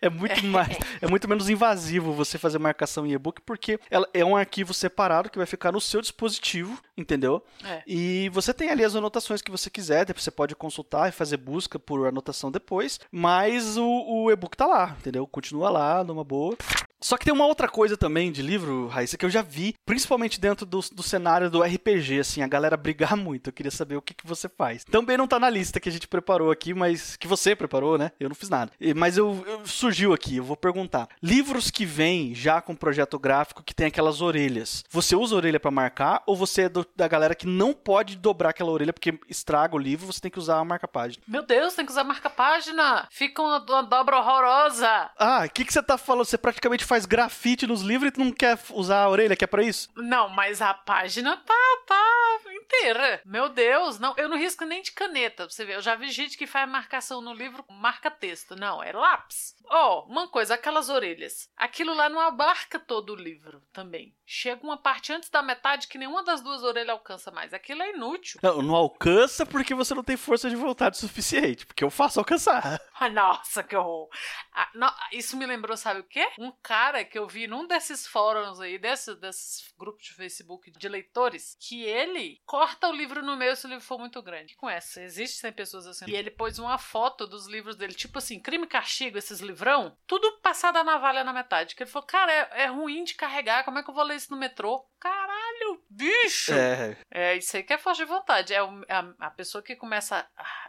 É 0.02 0.10
muito 0.10 0.46
mais, 0.46 0.78
é 1.02 1.08
muito 1.08 1.28
menos 1.28 1.50
invasivo 1.50 2.14
você 2.14 2.38
fazer 2.38 2.60
marcação 2.60 3.06
em 3.06 3.14
e-book 3.14 3.42
porque 3.42 3.80
ela 3.90 4.08
é 4.14 4.24
um 4.26 4.36
arquivo 4.36 4.74
separado 4.74 5.30
que 5.30 5.38
vai 5.38 5.48
ficar 5.48 5.72
no 5.72 5.80
seu 5.80 6.02
dispositivo, 6.02 6.80
entendeu? 6.98 7.44
É. 7.64 7.84
E 7.88 8.30
você 8.30 8.54
tem 8.54 8.70
ali 8.70 8.84
as 8.84 8.96
anotações 8.96 9.42
que 9.42 9.52
você 9.52 9.70
quiser, 9.70 10.06
depois 10.06 10.24
você 10.24 10.32
pode 10.32 10.56
consultar 10.56 11.10
e 11.10 11.12
fazer 11.12 11.38
busca 11.38 11.80
por 11.80 12.08
anotação 12.08 12.52
depois, 12.52 13.00
mas 13.12 13.78
o, 13.78 13.86
o 13.86 14.32
e-book 14.32 14.58
tá 14.58 14.66
lá, 14.66 14.96
entendeu? 15.00 15.26
Continua 15.28 15.70
lá, 15.70 16.04
numa 16.04 16.24
boa. 16.24 16.58
Só 17.04 17.18
que 17.18 17.26
tem 17.26 17.34
uma 17.34 17.46
outra 17.46 17.68
coisa 17.68 17.98
também 17.98 18.32
de 18.32 18.42
livro, 18.42 18.88
Raíssa, 18.88 19.18
que 19.18 19.26
eu 19.26 19.30
já 19.30 19.42
vi, 19.42 19.76
principalmente 19.86 20.40
dentro 20.40 20.66
do, 20.66 20.80
do 20.80 21.04
cenário 21.04 21.50
do 21.50 21.62
RPG, 21.62 22.22
assim, 22.22 22.42
a 22.42 22.48
galera 22.48 22.78
brigar 22.78 23.16
muito. 23.18 23.50
Eu 23.50 23.54
queria 23.54 23.72
saber 23.72 23.98
o 23.98 24.02
que, 24.02 24.14
que 24.14 24.26
você 24.26 24.48
faz. 24.48 24.86
Também 24.86 25.18
não 25.18 25.28
tá 25.28 25.38
na 25.38 25.50
lista 25.50 25.82
que 25.82 25.90
a 25.90 25.92
gente 25.92 26.08
preparou 26.08 26.50
aqui, 26.50 26.74
mas 26.74 27.18
que 27.18 27.28
você 27.28 27.58
preparou, 27.58 27.98
né? 27.98 28.14
Eu 28.18 28.30
não 28.30 28.36
fiz 28.36 28.50
nada. 28.50 28.72
Mas 28.96 29.18
eu, 29.18 29.44
eu 29.46 29.68
surgiu 29.68 30.14
aqui, 30.14 30.38
eu 30.38 30.46
vou 30.46 30.56
perguntar. 30.56 31.10
Livros 31.22 31.70
que 31.70 31.86
vêm 31.86 32.34
já 32.34 32.62
com 32.62 32.74
projeto 32.74 33.20
gráfico 33.20 33.64
que 33.64 33.76
tem 33.76 33.88
aquelas 33.88 34.22
orelhas. 34.22 34.86
Você 34.90 35.14
usa 35.14 35.36
orelha 35.36 35.60
para 35.60 35.72
marcar 35.72 36.24
ou 36.26 36.38
você 36.38 36.64
é 36.64 36.70
do, 36.70 36.88
da 36.96 37.08
galera 37.10 37.36
que 37.36 37.46
não 37.46 37.74
pode 37.74 38.16
dobrar 38.16 38.52
aquela 38.52 38.72
orelha 38.72 38.94
porque 38.94 39.20
estraga 39.28 39.76
o 39.76 39.80
livro, 39.80 40.08
você 40.08 40.22
tem 40.22 40.32
que 40.32 40.40
usar 40.40 40.60
a 40.60 40.64
marca-página? 40.64 41.22
Meu 41.28 41.46
Deus, 41.46 41.74
tem 41.74 41.86
que 41.86 41.92
usar 41.92 42.06
marca-página! 42.06 43.10
Fica 43.12 43.42
uma, 43.42 43.60
uma 43.60 43.84
dobra 43.84 44.20
horrorosa! 44.20 45.10
Ah, 45.18 45.44
o 45.46 45.50
que, 45.50 45.66
que 45.66 45.74
você 45.74 45.84
tá 45.84 45.98
falando? 45.98 46.26
Você 46.26 46.38
praticamente 46.38 46.86
faz 46.94 47.08
grafite 47.08 47.66
nos 47.66 47.82
livros 47.82 48.10
e 48.10 48.12
tu 48.12 48.20
não 48.20 48.32
quer 48.32 48.56
usar 48.70 49.02
a 49.02 49.10
orelha, 49.10 49.36
que 49.36 49.44
é 49.44 49.48
pra 49.48 49.64
isso? 49.64 49.90
Não, 49.96 50.30
mas 50.30 50.62
a 50.62 50.76
página 50.76 51.36
tá, 51.38 51.78
tá 51.88 52.40
inteira. 52.54 53.20
Meu 53.26 53.50
Deus, 53.50 53.98
não, 53.98 54.14
eu 54.16 54.30
não 54.30 54.38
risco 54.38 54.64
nem 54.64 54.84
de 54.84 54.92
caneta, 54.92 55.50
você 55.50 55.66
vê. 55.66 55.76
Eu 55.76 55.82
já 55.82 55.96
vi 55.96 56.12
gente 56.12 56.38
que 56.38 56.46
faz 56.46 56.70
marcação 56.70 57.20
no 57.20 57.34
livro, 57.34 57.66
marca 57.68 58.12
texto. 58.12 58.56
Não, 58.56 58.82
é 58.82 58.92
lápis. 58.92 59.56
Ó, 59.70 60.00
oh, 60.00 60.12
uma 60.12 60.28
coisa, 60.28 60.56
aquelas 60.56 60.90
orelhas. 60.90 61.50
Aquilo 61.56 61.94
lá 61.94 62.10
não 62.10 62.20
abarca 62.20 62.80
todo 62.80 63.14
o 63.14 63.16
livro 63.16 63.62
também. 63.72 64.16
Chega 64.26 64.64
uma 64.64 64.78
parte 64.78 65.12
antes 65.12 65.30
da 65.30 65.42
metade 65.42 65.88
que 65.88 65.98
nenhuma 65.98 66.24
das 66.24 66.42
duas 66.42 66.64
orelhas 66.64 66.90
alcança 66.90 67.32
mais. 67.32 67.54
Aquilo 67.54 67.82
é 67.82 67.92
inútil. 67.92 68.40
Não, 68.44 68.62
não 68.62 68.76
alcança 68.76 69.46
porque 69.46 69.74
você 69.74 69.94
não 69.94 70.04
tem 70.04 70.18
força 70.18 70.50
de 70.50 70.56
vontade 70.56 70.98
suficiente. 70.98 71.66
Porque 71.66 71.84
eu 71.84 71.90
faço 71.90 72.20
alcançar. 72.20 72.80
Ah, 73.04 73.10
nossa, 73.10 73.62
que 73.62 73.76
horror. 73.76 74.08
Ah, 74.54 74.70
não, 74.76 74.94
isso 75.12 75.36
me 75.36 75.46
lembrou, 75.46 75.76
sabe 75.76 76.00
o 76.00 76.06
quê? 76.06 76.26
Um 76.40 76.54
cara 76.62 77.04
que 77.04 77.20
eu 77.20 77.28
vi 77.28 77.48
num 77.48 77.68
desses 77.68 78.08
fóruns 78.08 78.62
aí, 78.62 78.78
desses, 78.78 79.20
desses 79.20 79.74
grupos 79.78 80.06
de 80.06 80.14
Facebook 80.14 80.72
de 80.72 80.88
leitores, 80.88 81.58
que 81.60 81.84
ele 81.84 82.40
corta 82.46 82.88
o 82.88 82.94
livro 82.94 83.22
no 83.22 83.36
meio 83.36 83.58
se 83.58 83.66
o 83.66 83.70
livro 83.70 83.84
for 83.84 84.00
muito 84.00 84.22
grande. 84.22 84.56
Conhece? 84.56 85.02
Existem 85.02 85.52
pessoas 85.52 85.86
assim. 85.86 86.06
E 86.08 86.16
ele 86.16 86.32
pôs 86.32 86.60
uma 86.60 86.78
foto 86.78 87.28
dos 87.28 87.46
livros 87.48 87.76
dele, 87.76 87.94
tipo 87.94 88.20
assim, 88.20 88.40
crime 88.40 88.64
e 88.64 88.70
castigo, 88.70 89.18
esses 89.18 89.42
livrão, 89.54 89.96
tudo 90.08 90.40
passado 90.42 90.78
a 90.78 90.84
navalha 90.84 91.24
na 91.24 91.32
metade. 91.32 91.76
Que 91.76 91.84
ele 91.84 91.90
falou, 91.90 92.08
cara, 92.08 92.32
é, 92.32 92.64
é 92.64 92.66
ruim 92.66 93.04
de 93.04 93.14
carregar, 93.14 93.64
como 93.64 93.80
é 93.80 93.84
que 93.84 93.90
eu 93.90 93.94
vou 93.94 94.04
ler 94.04 94.16
isso 94.16 94.32
no 94.32 94.38
metrô? 94.38 94.86
Caralho, 95.00 95.82
bicho! 95.90 96.54
É, 96.54 96.98
é 97.12 97.38
isso 97.38 97.56
aí 97.56 97.64
que 97.64 97.74
é 97.74 97.78
força 97.78 98.04
de 98.04 98.10
vontade. 98.10 98.54
É 98.54 98.60
a, 98.60 99.14
a 99.20 99.30
pessoa 99.30 99.62
que 99.62 99.76
começa 99.76 100.26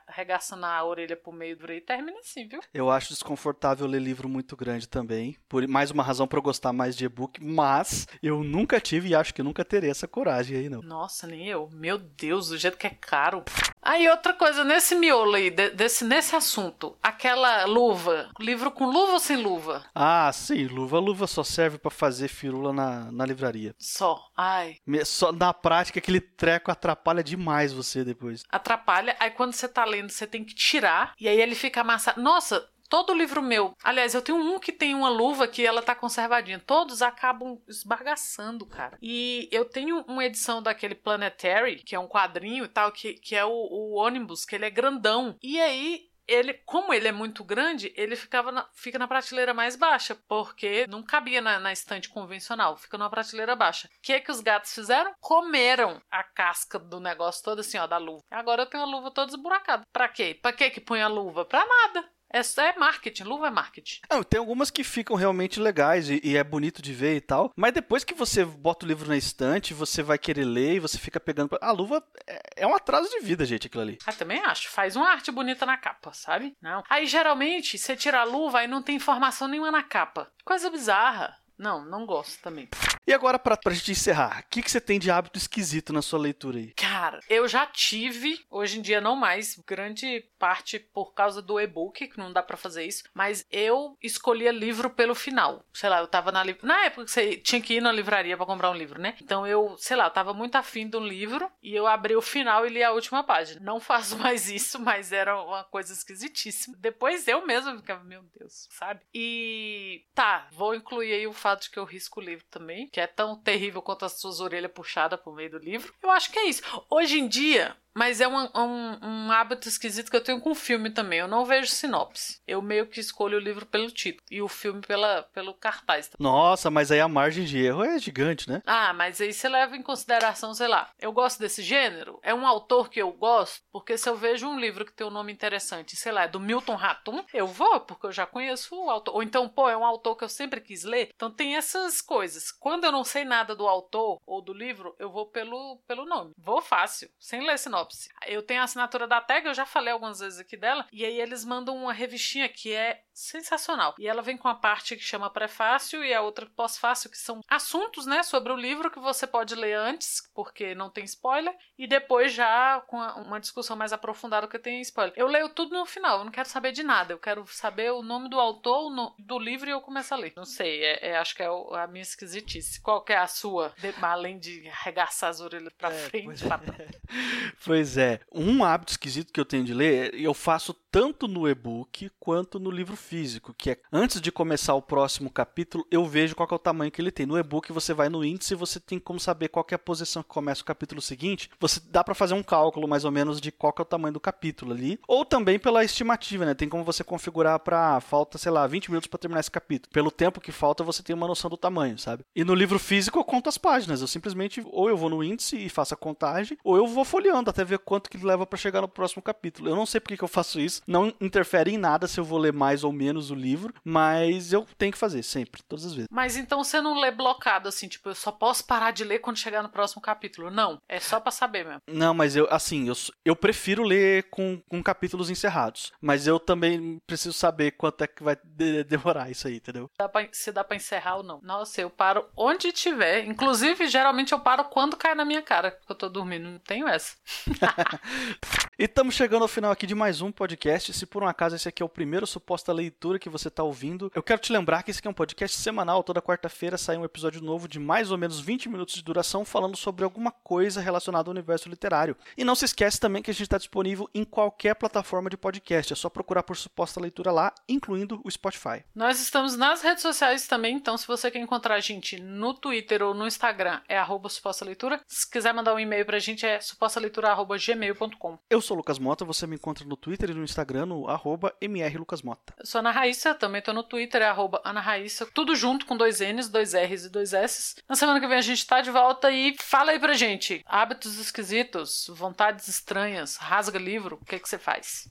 arregaçando 0.06 0.66
a 0.66 0.84
orelha 0.84 1.16
pro 1.16 1.32
meio 1.32 1.56
do 1.56 1.72
e 1.72 1.80
termina 1.80 2.18
assim, 2.18 2.46
viu? 2.46 2.60
Eu 2.72 2.90
acho 2.90 3.08
desconfortável 3.08 3.86
ler 3.86 4.00
livro 4.00 4.28
muito 4.28 4.56
grande 4.56 4.88
também. 4.88 5.36
Por 5.48 5.66
mais 5.66 5.90
uma 5.90 6.02
razão 6.02 6.26
para 6.26 6.38
eu 6.38 6.42
gostar 6.42 6.72
mais 6.72 6.96
de 6.96 7.04
e-book, 7.04 7.42
mas 7.42 8.06
eu 8.22 8.42
nunca 8.42 8.80
tive 8.80 9.10
e 9.10 9.14
acho 9.14 9.32
que 9.32 9.42
nunca 9.42 9.64
terei 9.64 9.90
essa 9.90 10.06
coragem 10.06 10.56
aí, 10.56 10.68
não. 10.68 10.82
Nossa, 10.82 11.26
nem 11.26 11.48
eu. 11.48 11.70
Meu 11.72 11.96
Deus, 11.96 12.48
do 12.48 12.58
jeito 12.58 12.76
que 12.76 12.86
é 12.86 12.90
caro. 12.90 13.44
Aí 13.84 14.08
outra 14.08 14.32
coisa, 14.32 14.64
nesse 14.64 14.94
miolo 14.94 15.34
aí, 15.34 15.50
desse, 15.50 16.04
nesse 16.04 16.34
assunto, 16.34 16.96
aquela 17.02 17.66
luva, 17.66 18.30
livro 18.40 18.70
com 18.70 18.86
luva 18.86 19.12
ou 19.12 19.20
sem 19.20 19.36
luva? 19.36 19.84
Ah, 19.94 20.30
sim, 20.32 20.66
luva. 20.66 20.98
Luva 20.98 21.26
só 21.26 21.44
serve 21.44 21.76
para 21.76 21.90
fazer 21.90 22.28
firula 22.28 22.72
na, 22.72 23.12
na 23.12 23.26
livraria. 23.26 23.74
Só, 23.78 24.18
ai. 24.36 24.76
Só, 25.04 25.32
na 25.32 25.52
prática, 25.52 25.98
aquele 25.98 26.20
treco 26.20 26.70
atrapalha 26.70 27.22
demais 27.22 27.72
você 27.72 28.02
depois. 28.02 28.42
Atrapalha, 28.48 29.14
aí 29.20 29.30
quando 29.30 29.52
você 29.52 29.68
tá 29.68 29.84
lendo, 29.84 30.10
você 30.10 30.26
tem 30.26 30.44
que 30.44 30.54
tirar, 30.54 31.12
e 31.20 31.28
aí 31.28 31.38
ele 31.38 31.54
fica 31.54 31.82
amassado. 31.82 32.22
Nossa, 32.22 32.66
todo 32.94 33.12
livro 33.12 33.42
meu. 33.42 33.76
Aliás, 33.82 34.14
eu 34.14 34.22
tenho 34.22 34.38
um 34.38 34.60
que 34.60 34.70
tem 34.70 34.94
uma 34.94 35.08
luva 35.08 35.48
que 35.48 35.66
ela 35.66 35.82
tá 35.82 35.96
conservadinha. 35.96 36.62
Todos 36.64 37.02
acabam 37.02 37.60
esbagaçando, 37.66 38.64
cara. 38.64 38.96
E 39.02 39.48
eu 39.50 39.64
tenho 39.64 40.04
uma 40.06 40.24
edição 40.24 40.62
daquele 40.62 40.94
Planetary, 40.94 41.82
que 41.82 41.96
é 41.96 41.98
um 41.98 42.06
quadrinho 42.06 42.64
e 42.64 42.68
tal, 42.68 42.92
que, 42.92 43.14
que 43.14 43.34
é 43.34 43.44
o, 43.44 43.50
o 43.50 43.94
ônibus, 43.94 44.44
que 44.44 44.54
ele 44.54 44.66
é 44.66 44.70
grandão. 44.70 45.36
E 45.42 45.60
aí 45.60 46.08
ele, 46.28 46.54
como 46.64 46.94
ele 46.94 47.08
é 47.08 47.12
muito 47.12 47.42
grande, 47.42 47.92
ele 47.96 48.14
ficava 48.14 48.52
na, 48.52 48.68
fica 48.72 48.96
na 48.96 49.08
prateleira 49.08 49.52
mais 49.52 49.74
baixa, 49.74 50.16
porque 50.28 50.86
não 50.88 51.02
cabia 51.02 51.40
na, 51.40 51.58
na 51.58 51.72
estante 51.72 52.08
convencional, 52.08 52.76
fica 52.76 52.96
numa 52.96 53.10
prateleira 53.10 53.56
baixa. 53.56 53.88
O 53.88 54.02
que 54.02 54.12
é 54.12 54.20
que 54.20 54.30
os 54.30 54.40
gatos 54.40 54.72
fizeram? 54.72 55.12
Comeram 55.20 56.00
a 56.08 56.22
casca 56.22 56.78
do 56.78 57.00
negócio 57.00 57.42
todo 57.42 57.58
assim, 57.58 57.76
ó, 57.76 57.88
da 57.88 57.98
luva. 57.98 58.22
Agora 58.30 58.62
eu 58.62 58.66
tenho 58.66 58.84
a 58.84 58.86
luva 58.86 59.10
toda 59.10 59.32
esburacada. 59.32 59.84
Pra 59.92 60.08
quê? 60.08 60.38
Pra 60.40 60.52
quê 60.52 60.70
que 60.70 60.80
põe 60.80 61.02
a 61.02 61.08
luva? 61.08 61.44
Pra 61.44 61.66
nada. 61.66 62.08
É, 62.34 62.40
é 62.62 62.76
marketing, 62.76 63.22
luva 63.22 63.46
é 63.46 63.50
marketing. 63.50 64.00
Não, 64.10 64.24
tem 64.24 64.40
algumas 64.40 64.68
que 64.68 64.82
ficam 64.82 65.14
realmente 65.14 65.60
legais 65.60 66.10
e, 66.10 66.20
e, 66.24 66.36
é 66.36 66.42
bonito 66.42 66.82
de 66.82 66.92
ver 66.92 67.14
e 67.14 67.20
tal. 67.20 67.52
Mas 67.54 67.72
depois 67.72 68.02
que 68.02 68.12
você 68.12 68.44
bota 68.44 68.84
o 68.84 68.88
livro 68.88 69.08
na 69.08 69.16
estante, 69.16 69.72
você 69.72 70.02
vai 70.02 70.18
querer 70.18 70.44
ler 70.44 70.74
e 70.74 70.80
você 70.80 70.98
fica 70.98 71.20
pegando. 71.20 71.56
A 71.60 71.70
luva 71.70 72.02
é, 72.26 72.64
é 72.64 72.66
um 72.66 72.74
atraso 72.74 73.08
de 73.08 73.20
vida, 73.20 73.44
gente, 73.44 73.68
aquilo 73.68 73.84
ali. 73.84 73.98
Ah, 74.04 74.12
também 74.12 74.40
acho. 74.40 74.68
Faz 74.68 74.96
uma 74.96 75.08
arte 75.08 75.30
bonita 75.30 75.64
na 75.64 75.76
capa, 75.76 76.12
sabe? 76.12 76.56
Não. 76.60 76.82
Aí 76.90 77.06
geralmente 77.06 77.78
você 77.78 77.94
tira 77.94 78.20
a 78.20 78.24
luva 78.24 78.64
e 78.64 78.66
não 78.66 78.82
tem 78.82 78.96
informação 78.96 79.46
nenhuma 79.46 79.70
na 79.70 79.84
capa. 79.84 80.28
Coisa 80.44 80.68
bizarra. 80.68 81.36
Não, 81.58 81.84
não 81.84 82.04
gosto 82.04 82.40
também. 82.42 82.68
E 83.06 83.12
agora, 83.12 83.38
pra, 83.38 83.56
pra 83.56 83.74
gente 83.74 83.92
encerrar, 83.92 84.40
o 84.40 84.50
que, 84.50 84.62
que 84.62 84.70
você 84.70 84.80
tem 84.80 84.98
de 84.98 85.10
hábito 85.10 85.38
esquisito 85.38 85.92
na 85.92 86.00
sua 86.00 86.18
leitura 86.18 86.58
aí? 86.58 86.72
Cara, 86.72 87.20
eu 87.28 87.46
já 87.46 87.66
tive, 87.66 88.40
hoje 88.50 88.78
em 88.78 88.82
dia 88.82 89.00
não 89.00 89.14
mais, 89.14 89.56
grande 89.66 90.24
parte 90.38 90.78
por 90.78 91.12
causa 91.12 91.42
do 91.42 91.60
e-book, 91.60 92.08
que 92.08 92.18
não 92.18 92.32
dá 92.32 92.42
para 92.42 92.56
fazer 92.56 92.84
isso, 92.84 93.04
mas 93.12 93.46
eu 93.50 93.96
escolhia 94.02 94.50
livro 94.50 94.88
pelo 94.90 95.14
final. 95.14 95.64
Sei 95.72 95.88
lá, 95.88 96.00
eu 96.00 96.06
tava 96.06 96.32
na 96.32 96.44
Na 96.62 96.84
época 96.84 97.04
que 97.04 97.10
você 97.10 97.36
tinha 97.36 97.60
que 97.60 97.74
ir 97.74 97.80
na 97.80 97.92
livraria 97.92 98.36
para 98.36 98.46
comprar 98.46 98.70
um 98.70 98.74
livro, 98.74 99.00
né? 99.00 99.14
Então 99.20 99.46
eu, 99.46 99.76
sei 99.78 99.96
lá, 99.96 100.06
eu 100.06 100.10
tava 100.10 100.32
muito 100.32 100.56
afim 100.56 100.88
de 100.88 100.96
um 100.96 101.06
livro 101.06 101.50
e 101.62 101.74
eu 101.74 101.86
abri 101.86 102.16
o 102.16 102.22
final 102.22 102.66
e 102.66 102.70
li 102.70 102.82
a 102.82 102.92
última 102.92 103.22
página. 103.22 103.60
Não 103.60 103.80
faço 103.80 104.18
mais 104.18 104.48
isso, 104.48 104.80
mas 104.80 105.12
era 105.12 105.40
uma 105.42 105.64
coisa 105.64 105.92
esquisitíssima. 105.92 106.76
Depois 106.78 107.28
eu 107.28 107.46
mesma 107.46 107.76
ficava, 107.76 108.02
meu 108.02 108.22
Deus, 108.38 108.66
sabe? 108.70 109.00
E 109.12 110.04
tá, 110.14 110.48
vou 110.52 110.74
incluir 110.74 111.12
aí 111.12 111.26
o 111.26 111.32
fato 111.44 111.64
de 111.64 111.70
que 111.70 111.78
eu 111.78 111.84
risco 111.84 112.20
o 112.20 112.22
livro 112.22 112.46
também 112.50 112.88
que 112.88 112.98
é 112.98 113.06
tão 113.06 113.36
terrível 113.36 113.82
quanto 113.82 114.06
as 114.06 114.18
suas 114.18 114.40
orelhas 114.40 114.72
puxadas 114.72 115.20
por 115.20 115.34
meio 115.34 115.50
do 115.50 115.58
livro. 115.58 115.92
Eu 116.02 116.10
acho 116.10 116.32
que 116.32 116.38
é 116.38 116.46
isso. 116.48 116.62
Hoje 116.88 117.18
em 117.18 117.28
dia, 117.28 117.76
mas 117.94 118.20
é 118.20 118.26
um, 118.26 118.48
um, 118.54 118.98
um, 119.02 119.32
hábito 119.32 119.68
esquisito 119.68 120.10
que 120.10 120.16
eu 120.16 120.22
tenho 120.22 120.40
com 120.40 120.50
o 120.50 120.54
filme 120.54 120.90
também. 120.90 121.20
Eu 121.20 121.28
não 121.28 121.44
vejo 121.44 121.68
sinopse. 121.68 122.40
Eu 122.46 122.60
meio 122.60 122.86
que 122.86 122.98
escolho 122.98 123.38
o 123.38 123.40
livro 123.40 123.64
pelo 123.64 123.90
título 123.90 124.24
e 124.30 124.42
o 124.42 124.48
filme 124.48 124.80
pela, 124.80 125.22
pelo 125.32 125.54
cartaz. 125.54 126.10
Nossa, 126.18 126.70
mas 126.70 126.90
aí 126.90 127.00
a 127.00 127.08
margem 127.08 127.44
de 127.44 127.58
erro 127.58 127.84
é 127.84 127.98
gigante, 127.98 128.50
né? 128.50 128.60
Ah, 128.66 128.92
mas 128.92 129.20
aí 129.20 129.32
você 129.32 129.48
leva 129.48 129.76
em 129.76 129.82
consideração, 129.82 130.52
sei 130.52 130.66
lá, 130.66 130.90
eu 130.98 131.12
gosto 131.12 131.38
desse 131.38 131.62
gênero? 131.62 132.18
É 132.22 132.34
um 132.34 132.46
autor 132.46 132.90
que 132.90 133.00
eu 133.00 133.12
gosto? 133.12 133.62
Porque 133.72 133.96
se 133.96 134.08
eu 134.08 134.16
vejo 134.16 134.48
um 134.48 134.58
livro 134.58 134.84
que 134.84 134.92
tem 134.92 135.06
um 135.06 135.10
nome 135.10 135.32
interessante, 135.32 135.94
sei 135.94 136.10
lá, 136.10 136.24
é 136.24 136.28
do 136.28 136.40
Milton 136.40 136.74
Ratum, 136.74 137.24
eu 137.32 137.46
vou, 137.46 137.80
porque 137.80 138.06
eu 138.06 138.12
já 138.12 138.26
conheço 138.26 138.74
o 138.74 138.90
autor. 138.90 139.14
Ou 139.14 139.22
então, 139.22 139.48
pô, 139.48 139.68
é 139.68 139.76
um 139.76 139.84
autor 139.84 140.16
que 140.16 140.24
eu 140.24 140.28
sempre 140.28 140.60
quis 140.60 140.82
ler. 140.82 141.10
Então 141.14 141.30
tem 141.30 141.56
essas 141.56 142.00
coisas. 142.00 142.50
Quando 142.50 142.84
eu 142.84 142.92
não 142.92 143.04
sei 143.04 143.24
nada 143.24 143.54
do 143.54 143.68
autor 143.68 144.18
ou 144.26 144.42
do 144.42 144.52
livro, 144.52 144.96
eu 144.98 145.10
vou 145.10 145.26
pelo, 145.26 145.78
pelo 145.86 146.04
nome. 146.04 146.32
Vou 146.36 146.60
fácil, 146.60 147.08
sem 147.20 147.46
ler 147.46 147.58
sinopse 147.58 147.83
Eu 148.26 148.42
tenho 148.42 148.60
a 148.60 148.64
assinatura 148.64 149.06
da 149.06 149.20
Tag, 149.20 149.46
eu 149.46 149.54
já 149.54 149.66
falei 149.66 149.92
algumas 149.92 150.20
vezes 150.20 150.38
aqui 150.38 150.56
dela, 150.56 150.86
e 150.92 151.04
aí 151.04 151.20
eles 151.20 151.44
mandam 151.44 151.76
uma 151.76 151.92
revistinha 151.92 152.48
que 152.48 152.72
é 152.72 153.03
sensacional. 153.14 153.94
E 153.98 154.08
ela 154.08 154.22
vem 154.22 154.36
com 154.36 154.48
a 154.48 154.54
parte 154.54 154.96
que 154.96 155.02
chama 155.02 155.30
prefácio 155.30 156.04
e 156.04 156.12
a 156.12 156.20
outra 156.20 156.46
pós-fácio, 156.56 157.08
que 157.08 157.16
são 157.16 157.40
assuntos, 157.48 158.06
né, 158.06 158.22
sobre 158.22 158.52
o 158.52 158.56
livro 158.56 158.90
que 158.90 158.98
você 158.98 159.26
pode 159.26 159.54
ler 159.54 159.74
antes, 159.74 160.20
porque 160.34 160.74
não 160.74 160.90
tem 160.90 161.04
spoiler, 161.04 161.54
e 161.78 161.86
depois 161.86 162.32
já 162.32 162.80
com 162.86 162.98
uma 162.98 163.40
discussão 163.40 163.76
mais 163.76 163.92
aprofundada 163.92 164.48
que 164.48 164.58
tem 164.58 164.80
spoiler. 164.80 165.14
Eu 165.16 165.28
leio 165.28 165.48
tudo 165.48 165.76
no 165.76 165.86
final, 165.86 166.18
eu 166.18 166.24
não 166.24 166.32
quero 166.32 166.48
saber 166.48 166.72
de 166.72 166.82
nada, 166.82 167.12
eu 167.12 167.18
quero 167.18 167.46
saber 167.46 167.92
o 167.92 168.02
nome 168.02 168.28
do 168.28 168.40
autor 168.40 168.90
do 169.18 169.38
livro 169.38 169.68
e 169.68 169.72
eu 169.72 169.80
começo 169.80 170.12
a 170.12 170.16
ler. 170.16 170.32
Não 170.36 170.44
sei, 170.44 170.82
é, 170.82 171.10
é, 171.10 171.18
acho 171.18 171.34
que 171.34 171.42
é 171.42 171.46
a 171.46 171.86
minha 171.86 172.02
esquisitice. 172.02 172.80
Qual 172.80 173.02
que 173.02 173.12
é 173.12 173.18
a 173.18 173.26
sua, 173.26 173.72
de, 173.78 173.94
além 174.02 174.38
de 174.38 174.68
arregaçar 174.68 175.30
as 175.30 175.40
orelhas 175.40 175.72
pra 175.74 175.92
é, 175.92 175.98
frente? 176.08 176.24
Pois, 176.24 176.42
pra... 176.42 176.60
pois 177.64 177.96
é, 177.96 178.20
um 178.32 178.64
hábito 178.64 178.92
esquisito 178.92 179.32
que 179.32 179.40
eu 179.40 179.44
tenho 179.44 179.64
de 179.64 179.72
ler, 179.72 180.14
eu 180.14 180.34
faço 180.34 180.74
tanto 180.90 181.28
no 181.28 181.48
e-book 181.48 182.10
quanto 182.18 182.58
no 182.58 182.70
livro 182.70 182.96
físico, 183.04 183.54
que 183.56 183.70
é 183.70 183.78
antes 183.92 184.20
de 184.20 184.32
começar 184.32 184.74
o 184.74 184.82
próximo 184.82 185.30
capítulo, 185.30 185.86
eu 185.90 186.06
vejo 186.06 186.34
qual 186.34 186.48
é 186.50 186.54
o 186.54 186.58
tamanho 186.58 186.90
que 186.90 187.00
ele 187.00 187.10
tem. 187.10 187.26
No 187.26 187.38
e-book 187.38 187.70
você 187.72 187.92
vai 187.92 188.08
no 188.08 188.24
índice 188.24 188.54
e 188.54 188.56
você 188.56 188.80
tem 188.80 188.98
como 188.98 189.20
saber 189.20 189.48
qual 189.48 189.66
é 189.70 189.74
a 189.74 189.78
posição 189.78 190.22
que 190.22 190.28
começa 190.28 190.62
o 190.62 190.64
capítulo 190.64 191.02
seguinte. 191.02 191.50
Você 191.60 191.80
dá 191.90 192.02
para 192.02 192.14
fazer 192.14 192.34
um 192.34 192.42
cálculo 192.42 192.88
mais 192.88 193.04
ou 193.04 193.10
menos 193.10 193.40
de 193.40 193.52
qual 193.52 193.74
é 193.78 193.82
o 193.82 193.84
tamanho 193.84 194.14
do 194.14 194.20
capítulo 194.20 194.72
ali, 194.72 194.98
ou 195.06 195.24
também 195.24 195.58
pela 195.58 195.84
estimativa, 195.84 196.46
né? 196.46 196.54
Tem 196.54 196.68
como 196.68 196.84
você 196.84 197.04
configurar 197.04 197.58
para 197.60 198.00
falta, 198.00 198.38
sei 198.38 198.50
lá, 198.50 198.66
20 198.66 198.88
minutos 198.88 199.06
para 199.06 199.18
terminar 199.18 199.40
esse 199.40 199.50
capítulo. 199.50 199.92
Pelo 199.92 200.10
tempo 200.10 200.40
que 200.40 200.50
falta, 200.50 200.82
você 200.82 201.02
tem 201.02 201.14
uma 201.14 201.28
noção 201.28 201.50
do 201.50 201.56
tamanho, 201.56 201.98
sabe? 201.98 202.24
E 202.34 202.42
no 202.42 202.54
livro 202.54 202.78
físico 202.78 203.18
eu 203.18 203.24
conto 203.24 203.48
as 203.48 203.58
páginas, 203.58 204.00
eu 204.00 204.06
simplesmente 204.06 204.62
ou 204.64 204.88
eu 204.88 204.96
vou 204.96 205.10
no 205.10 205.22
índice 205.22 205.56
e 205.56 205.68
faço 205.68 205.94
a 205.94 205.96
contagem, 205.96 206.58
ou 206.64 206.76
eu 206.76 206.86
vou 206.86 207.04
folheando 207.04 207.50
até 207.50 207.64
ver 207.64 207.78
quanto 207.78 208.08
que 208.08 208.24
leva 208.24 208.46
para 208.46 208.58
chegar 208.58 208.80
no 208.80 208.88
próximo 208.88 209.22
capítulo. 209.22 209.68
Eu 209.68 209.76
não 209.76 209.86
sei 209.86 210.00
porque 210.00 210.16
que 210.16 210.24
eu 210.24 210.28
faço 210.28 210.60
isso, 210.60 210.82
não 210.86 211.12
interfere 211.20 211.72
em 211.72 211.78
nada 211.78 212.06
se 212.06 212.18
eu 212.18 212.24
vou 212.24 212.38
ler 212.38 212.52
mais 212.52 212.84
ou 212.84 212.92
menos 212.94 213.30
o 213.30 213.34
livro, 213.34 213.74
mas 213.84 214.52
eu 214.52 214.66
tenho 214.78 214.92
que 214.92 214.98
fazer 214.98 215.22
sempre, 215.22 215.62
todas 215.68 215.84
as 215.84 215.94
vezes. 215.94 216.08
Mas 216.10 216.36
então 216.36 216.62
você 216.62 216.80
não 216.80 216.98
lê 216.98 217.10
blocado 217.10 217.68
assim, 217.68 217.88
tipo, 217.88 218.08
eu 218.08 218.14
só 218.14 218.30
posso 218.30 218.64
parar 218.66 218.90
de 218.92 219.04
ler 219.04 219.18
quando 219.18 219.36
chegar 219.36 219.62
no 219.62 219.68
próximo 219.68 220.00
capítulo. 220.00 220.50
Não, 220.50 220.80
é 220.88 221.00
só 221.00 221.20
para 221.20 221.32
saber 221.32 221.64
mesmo. 221.64 221.82
Não, 221.86 222.14
mas 222.14 222.36
eu, 222.36 222.46
assim, 222.50 222.88
eu, 222.88 222.94
eu 223.24 223.36
prefiro 223.36 223.82
ler 223.82 224.24
com, 224.30 224.60
com 224.68 224.82
capítulos 224.82 225.30
encerrados, 225.30 225.92
mas 226.00 226.26
eu 226.26 226.38
também 226.38 227.00
preciso 227.06 227.32
saber 227.32 227.72
quanto 227.72 228.04
é 228.04 228.06
que 228.06 228.22
vai 228.22 228.36
de, 228.42 228.84
demorar 228.84 229.30
isso 229.30 229.48
aí, 229.48 229.56
entendeu? 229.56 229.90
Dá 229.98 230.08
pra, 230.08 230.28
se 230.32 230.52
dá 230.52 230.62
pra 230.62 230.76
encerrar 230.76 231.16
ou 231.16 231.22
não. 231.22 231.40
Nossa, 231.42 231.80
eu 231.80 231.90
paro 231.90 232.26
onde 232.36 232.72
tiver. 232.72 233.24
Inclusive, 233.24 233.86
geralmente 233.88 234.32
eu 234.32 234.40
paro 234.40 234.64
quando 234.64 234.96
cai 234.96 235.14
na 235.14 235.24
minha 235.24 235.42
cara, 235.42 235.72
porque 235.72 235.92
eu 235.92 235.96
tô 235.96 236.08
dormindo. 236.08 236.48
Não 236.48 236.58
tenho 236.58 236.88
essa. 236.88 237.16
e 238.78 238.84
estamos 238.84 239.14
chegando 239.14 239.42
ao 239.42 239.48
final 239.48 239.70
aqui 239.70 239.86
de 239.86 239.94
mais 239.94 240.20
um 240.20 240.30
podcast. 240.30 240.92
Se 240.92 241.06
por 241.06 241.22
um 241.22 241.28
acaso 241.28 241.56
esse 241.56 241.68
aqui 241.68 241.82
é 241.82 241.86
o 241.86 241.88
primeiro 241.88 242.26
suposta 242.26 242.72
leitura 242.72 242.83
que 243.20 243.28
você 243.28 243.48
está 243.48 243.62
ouvindo, 243.62 244.10
eu 244.14 244.22
quero 244.22 244.40
te 244.40 244.52
lembrar 244.52 244.82
que 244.82 244.90
esse 244.90 244.98
aqui 244.98 245.08
é 245.08 245.10
um 245.10 245.14
podcast 245.14 245.56
semanal. 245.56 246.02
Toda 246.02 246.20
quarta-feira 246.20 246.76
sai 246.76 246.96
um 246.96 247.04
episódio 247.04 247.40
novo 247.40 247.68
de 247.68 247.78
mais 247.78 248.10
ou 248.10 248.18
menos 248.18 248.40
20 248.40 248.68
minutos 248.68 248.94
de 248.94 249.02
duração 249.02 249.44
falando 249.44 249.76
sobre 249.76 250.04
alguma 250.04 250.30
coisa 250.30 250.80
relacionada 250.80 251.28
ao 251.28 251.32
universo 251.32 251.68
literário. 251.68 252.16
E 252.36 252.44
não 252.44 252.54
se 252.54 252.64
esquece 252.64 252.98
também 252.98 253.22
que 253.22 253.30
a 253.30 253.34
gente 253.34 253.44
está 253.44 253.58
disponível 253.58 254.08
em 254.14 254.24
qualquer 254.24 254.74
plataforma 254.74 255.30
de 255.30 255.36
podcast. 255.36 255.92
É 255.92 255.96
só 255.96 256.08
procurar 256.08 256.42
por 256.42 256.56
suposta 256.56 257.00
leitura 257.00 257.30
lá, 257.30 257.52
incluindo 257.68 258.20
o 258.24 258.30
Spotify. 258.30 258.84
Nós 258.94 259.20
estamos 259.20 259.56
nas 259.56 259.82
redes 259.82 260.02
sociais 260.02 260.46
também, 260.46 260.76
então 260.76 260.96
se 260.96 261.06
você 261.06 261.30
quer 261.30 261.40
encontrar 261.40 261.74
a 261.76 261.80
gente 261.80 262.20
no 262.20 262.54
Twitter 262.54 263.02
ou 263.02 263.14
no 263.14 263.26
Instagram, 263.26 263.80
é 263.88 263.98
arroba 263.98 264.28
suposta 264.28 264.64
leitura. 264.64 265.00
Se 265.06 265.30
quiser 265.30 265.52
mandar 265.52 265.74
um 265.74 265.78
e-mail 265.78 266.04
pra 266.04 266.18
gente, 266.18 266.44
é 266.46 266.60
supostaleitura.gmail.com. 266.60 268.38
Eu 268.50 268.60
sou 268.60 268.76
o 268.76 268.78
Lucas 268.78 268.98
Mota, 268.98 269.24
você 269.24 269.46
me 269.46 269.56
encontra 269.56 269.84
no 269.84 269.96
Twitter 269.96 270.30
e 270.30 270.34
no 270.34 270.44
Instagram 270.44 270.86
no 270.86 271.08
arroba 271.08 271.54
mrlucasmota. 271.60 272.54
Eu 272.58 272.66
sou 272.74 272.80
Ana 272.80 272.90
Raíssa, 272.90 273.36
também 273.36 273.62
tô 273.62 273.72
no 273.72 273.84
Twitter, 273.84 274.20
é 274.20 274.26
arroba 274.26 274.60
Ana 274.64 274.80
Raíssa, 274.80 275.24
tudo 275.32 275.54
junto 275.54 275.86
com 275.86 275.96
dois 275.96 276.18
N's, 276.18 276.48
dois 276.48 276.74
R's 276.74 277.04
e 277.04 277.08
dois 277.08 277.32
S's. 277.32 277.76
Na 277.88 277.94
semana 277.94 278.18
que 278.18 278.26
vem 278.26 278.36
a 278.36 278.42
gente 278.42 278.66
tá 278.66 278.80
de 278.80 278.90
volta 278.90 279.30
e 279.30 279.54
fala 279.60 279.92
aí 279.92 280.00
pra 280.00 280.14
gente. 280.14 280.60
Hábitos 280.66 281.20
esquisitos, 281.20 282.10
vontades 282.12 282.66
estranhas, 282.66 283.36
rasga 283.36 283.78
livro, 283.78 284.18
o 284.20 284.24
que 284.24 284.40
que 284.40 284.48
você 284.48 284.58
faz? 284.58 285.06